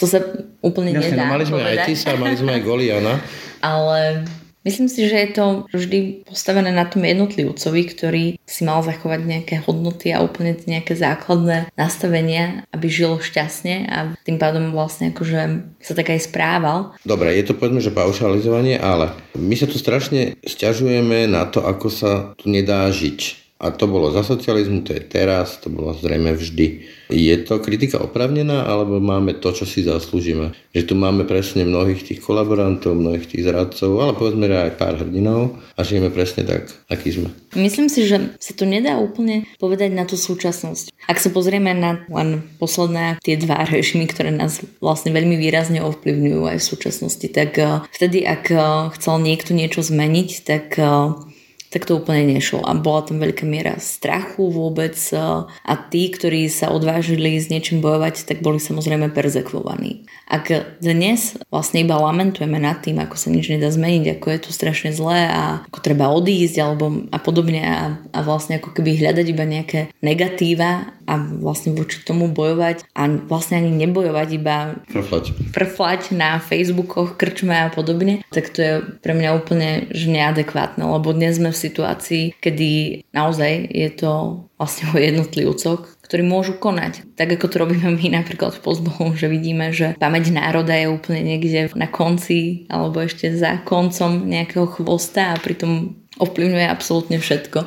to 0.00 0.04
sa 0.10 0.18
úplne 0.60 0.94
Jasne, 0.94 1.14
nedá. 1.14 1.24
No 1.26 1.32
mali 1.34 1.44
sme 1.46 1.58
povedať. 1.62 1.78
aj 1.78 1.86
Tisa, 1.86 2.10
mali 2.18 2.36
sme 2.36 2.50
aj 2.58 2.62
Goliana. 2.62 3.14
Ale 3.64 4.26
Myslím 4.64 4.88
si, 4.88 5.04
že 5.04 5.28
je 5.28 5.30
to 5.36 5.44
vždy 5.76 6.24
postavené 6.24 6.72
na 6.72 6.88
tom 6.88 7.04
jednotlivcovi, 7.04 7.82
ktorý 7.84 8.24
si 8.48 8.64
mal 8.64 8.80
zachovať 8.80 9.20
nejaké 9.20 9.54
hodnoty 9.60 10.08
a 10.08 10.24
úplne 10.24 10.56
nejaké 10.64 10.96
základné 10.96 11.68
nastavenia, 11.76 12.64
aby 12.72 12.88
žil 12.88 13.20
šťastne 13.20 13.84
a 13.92 14.16
tým 14.24 14.40
pádom 14.40 14.72
vlastne 14.72 15.12
akože 15.12 15.68
sa 15.84 15.92
tak 15.92 16.16
aj 16.16 16.24
správal. 16.24 16.96
Dobre, 17.04 17.36
je 17.36 17.44
to 17.44 17.52
povedzme, 17.52 17.84
že 17.84 17.92
paušalizovanie, 17.92 18.80
ale 18.80 19.12
my 19.36 19.52
sa 19.52 19.68
tu 19.68 19.76
strašne 19.76 20.40
stiažujeme 20.40 21.28
na 21.28 21.44
to, 21.44 21.60
ako 21.60 21.92
sa 21.92 22.12
tu 22.40 22.48
nedá 22.48 22.88
žiť. 22.88 23.43
A 23.64 23.72
to 23.72 23.88
bolo 23.88 24.12
za 24.12 24.20
socializmu, 24.20 24.84
to 24.84 24.92
je 24.92 25.00
teraz, 25.00 25.56
to 25.56 25.72
bolo 25.72 25.96
zrejme 25.96 26.36
vždy. 26.36 26.84
Je 27.08 27.36
to 27.40 27.64
kritika 27.64 27.96
opravnená, 27.96 28.68
alebo 28.68 29.00
máme 29.00 29.40
to, 29.40 29.56
čo 29.56 29.64
si 29.64 29.80
zaslúžime? 29.80 30.52
Že 30.76 30.92
tu 30.92 30.94
máme 31.00 31.24
presne 31.24 31.64
mnohých 31.64 32.04
tých 32.04 32.20
kolaborantov, 32.20 32.92
mnohých 32.92 33.24
tých 33.24 33.48
zradcov, 33.48 33.96
ale 33.96 34.12
povedzme 34.12 34.52
aj 34.52 34.76
pár 34.76 35.00
hrdinov 35.00 35.56
a 35.76 35.80
žijeme 35.80 36.12
presne 36.12 36.44
tak, 36.44 36.76
aký 36.92 37.16
sme. 37.16 37.32
Myslím 37.56 37.88
si, 37.88 38.04
že 38.04 38.36
sa 38.36 38.52
to 38.52 38.68
nedá 38.68 39.00
úplne 39.00 39.48
povedať 39.56 39.96
na 39.96 40.04
tú 40.04 40.20
súčasnosť. 40.20 40.92
Ak 41.08 41.16
sa 41.16 41.32
pozrieme 41.32 41.72
na 41.72 42.04
len 42.12 42.44
posledné 42.60 43.16
tie 43.24 43.40
dva 43.40 43.64
režimy, 43.64 44.04
ktoré 44.04 44.28
nás 44.28 44.60
vlastne 44.84 45.08
veľmi 45.16 45.40
výrazne 45.40 45.80
ovplyvňujú 45.80 46.40
aj 46.52 46.58
v 46.60 46.68
súčasnosti, 46.68 47.26
tak 47.32 47.56
eh, 47.56 47.80
vtedy, 47.96 48.28
ak 48.28 48.44
eh, 48.52 48.60
chcel 49.00 49.24
niekto 49.24 49.56
niečo 49.56 49.80
zmeniť, 49.80 50.28
tak 50.44 50.76
eh, 50.76 51.32
tak 51.74 51.90
to 51.90 51.98
úplne 51.98 52.38
nešlo. 52.38 52.62
A 52.62 52.78
bola 52.78 53.02
tam 53.02 53.18
veľká 53.18 53.42
miera 53.42 53.74
strachu 53.82 54.46
vôbec 54.46 54.94
a 55.10 55.72
tí, 55.90 56.06
ktorí 56.06 56.46
sa 56.46 56.70
odvážili 56.70 57.34
s 57.34 57.50
niečím 57.50 57.82
bojovať, 57.82 58.30
tak 58.30 58.46
boli 58.46 58.62
samozrejme 58.62 59.10
perzekvovaní. 59.10 60.06
Ak 60.30 60.54
dnes 60.78 61.34
vlastne 61.50 61.82
iba 61.82 61.98
lamentujeme 61.98 62.62
nad 62.62 62.78
tým, 62.78 63.02
ako 63.02 63.18
sa 63.18 63.28
nič 63.34 63.50
nedá 63.50 63.74
zmeniť, 63.74 64.16
ako 64.16 64.26
je 64.30 64.40
to 64.46 64.50
strašne 64.54 64.94
zlé 64.94 65.26
a 65.26 65.66
ako 65.66 65.82
treba 65.82 66.14
odísť 66.14 66.56
alebo 66.62 67.10
a 67.10 67.18
podobne 67.18 67.66
a, 67.66 67.98
a 68.14 68.18
vlastne 68.22 68.62
ako 68.62 68.70
keby 68.70 68.94
hľadať 68.94 69.26
iba 69.34 69.42
nejaké 69.42 69.80
negatíva 69.98 70.94
a 71.04 71.14
vlastne 71.20 71.76
voči 71.76 72.00
tomu 72.00 72.32
bojovať 72.32 72.88
a 72.96 73.02
vlastne 73.28 73.60
ani 73.60 73.72
nebojovať, 73.84 74.28
iba 74.32 74.80
prflať, 74.88 75.24
prflať 75.52 76.00
na 76.16 76.40
Facebookoch, 76.40 77.20
krčme 77.20 77.52
a 77.52 77.68
podobne, 77.68 78.24
tak 78.32 78.48
to 78.48 78.58
je 78.62 78.72
pre 79.04 79.12
mňa 79.12 79.30
úplne 79.36 79.90
že 79.92 80.08
neadekvátne, 80.08 80.80
lebo 80.80 81.12
dnes 81.12 81.36
sme 81.36 81.52
v 81.52 81.60
situácii, 81.64 82.24
kedy 82.38 83.00
naozaj 83.16 83.72
je 83.72 83.88
to 83.96 84.12
vlastne 84.60 84.92
o 84.92 84.96
jednotlivcoch, 85.00 86.04
ktorí 86.04 86.20
môžu 86.20 86.60
konať. 86.60 87.16
Tak 87.16 87.40
ako 87.40 87.46
to 87.48 87.56
robíme 87.64 87.88
my 87.96 88.06
napríklad 88.12 88.60
v 88.60 88.64
Pozbohu, 88.64 89.16
že 89.16 89.32
vidíme, 89.32 89.72
že 89.72 89.96
pamäť 89.96 90.30
národa 90.30 90.76
je 90.76 90.92
úplne 90.92 91.24
niekde 91.24 91.72
na 91.72 91.88
konci 91.88 92.68
alebo 92.68 93.00
ešte 93.00 93.32
za 93.32 93.64
koncom 93.64 94.28
nejakého 94.28 94.68
chvosta 94.68 95.32
a 95.32 95.40
pritom 95.40 95.96
ovplyvňuje 96.20 96.66
absolútne 96.68 97.16
všetko 97.18 97.66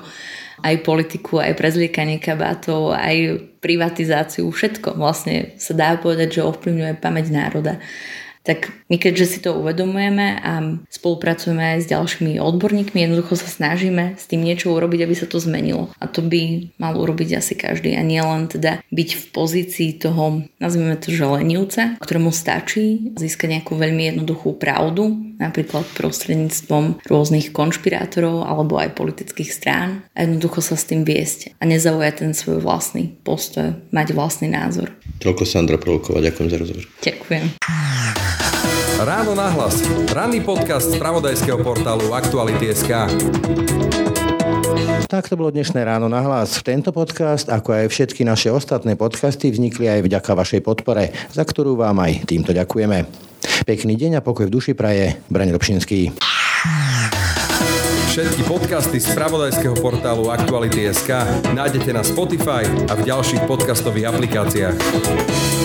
aj 0.58 0.82
politiku, 0.82 1.38
aj 1.38 1.54
prezliekanie 1.54 2.18
kabátov, 2.18 2.98
aj 2.98 3.46
privatizáciu, 3.62 4.50
všetko 4.50 4.98
vlastne 4.98 5.54
sa 5.62 5.78
dá 5.78 5.90
povedať, 6.02 6.42
že 6.42 6.48
ovplyvňuje 6.50 6.98
pamäť 6.98 7.30
národa. 7.30 7.78
Tak 8.48 8.72
my 8.88 8.96
keďže 8.96 9.26
si 9.28 9.40
to 9.44 9.60
uvedomujeme 9.60 10.40
a 10.40 10.80
spolupracujeme 10.88 11.76
aj 11.76 11.80
s 11.84 11.92
ďalšími 11.92 12.40
odborníkmi, 12.40 13.04
jednoducho 13.04 13.36
sa 13.36 13.52
snažíme 13.52 14.16
s 14.16 14.24
tým 14.32 14.40
niečo 14.40 14.72
urobiť, 14.72 15.04
aby 15.04 15.16
sa 15.20 15.28
to 15.28 15.36
zmenilo. 15.44 15.92
A 16.00 16.08
to 16.08 16.24
by 16.24 16.72
mal 16.80 16.96
urobiť 16.96 17.44
asi 17.44 17.60
každý 17.60 18.00
a 18.00 18.02
nie 18.08 18.24
len 18.24 18.48
teda 18.48 18.80
byť 18.88 19.10
v 19.20 19.24
pozícii 19.36 19.90
toho, 20.00 20.48
nazvime 20.64 20.96
to, 20.96 21.12
že 21.12 21.28
lenivca, 21.28 22.00
ktorému 22.00 22.32
stačí 22.32 23.12
získať 23.20 23.60
nejakú 23.60 23.76
veľmi 23.76 24.16
jednoduchú 24.16 24.56
pravdu, 24.56 25.12
napríklad 25.38 25.84
prostredníctvom 26.00 27.06
rôznych 27.06 27.52
konšpirátorov 27.52 28.48
alebo 28.48 28.80
aj 28.80 28.96
politických 28.98 29.52
strán 29.52 30.08
a 30.16 30.26
jednoducho 30.26 30.64
sa 30.64 30.80
s 30.80 30.88
tým 30.88 31.04
viesť 31.04 31.54
a 31.60 31.64
nezaujať 31.68 32.14
ten 32.26 32.32
svoj 32.32 32.64
vlastný 32.64 33.12
postoj, 33.22 33.78
mať 33.94 34.16
vlastný 34.16 34.50
názor. 34.50 34.96
Toľko 35.22 35.44
Sandra 35.46 35.78
Prolková, 35.78 36.24
ďakujem 36.24 36.48
za 36.48 36.58
rozhovor. 36.58 36.86
Ďakujem. 37.04 38.37
Ráno 38.98 39.38
nahlas. 39.38 39.78
Ranný 40.10 40.42
podcast 40.42 40.90
z 40.90 40.98
pravodajského 40.98 41.62
portálu 41.62 42.18
Aktuality.sk. 42.18 42.89
Tak 45.06 45.30
to 45.30 45.38
bolo 45.38 45.54
dnešné 45.54 45.86
ráno 45.86 46.10
na 46.10 46.18
hlas. 46.26 46.66
Tento 46.66 46.89
podcast, 46.89 47.45
ako 47.45 47.78
aj 47.78 47.93
všetky 47.93 48.26
naše 48.26 48.50
ostatné 48.50 48.98
podcasty, 48.98 49.54
vznikli 49.54 49.86
aj 49.86 50.02
vďaka 50.02 50.32
vašej 50.34 50.62
podpore, 50.66 51.14
za 51.30 51.45
ktorú 51.45 51.78
vám 51.78 52.02
aj 52.02 52.26
týmto 52.26 52.58
ďakujeme. 52.58 53.06
Pekný 53.70 53.93
deň 54.02 54.18
a 54.18 54.26
pokoj 54.26 54.50
v 54.50 54.56
duši 54.58 54.74
praje. 54.74 55.22
Braň 55.30 55.54
Robšinský. 55.54 56.18
Všetky 58.18 58.50
podcasty 58.50 58.98
z 58.98 59.14
pravodajského 59.14 59.78
portálu 59.78 60.34
Aktuality.sk 60.34 61.22
nájdete 61.54 61.93
na 61.93 62.02
Spotify 62.02 62.66
a 62.89 62.98
v 62.98 63.06
ďalších 63.06 63.45
podcastových 63.45 64.10
aplikáciách. 64.10 65.57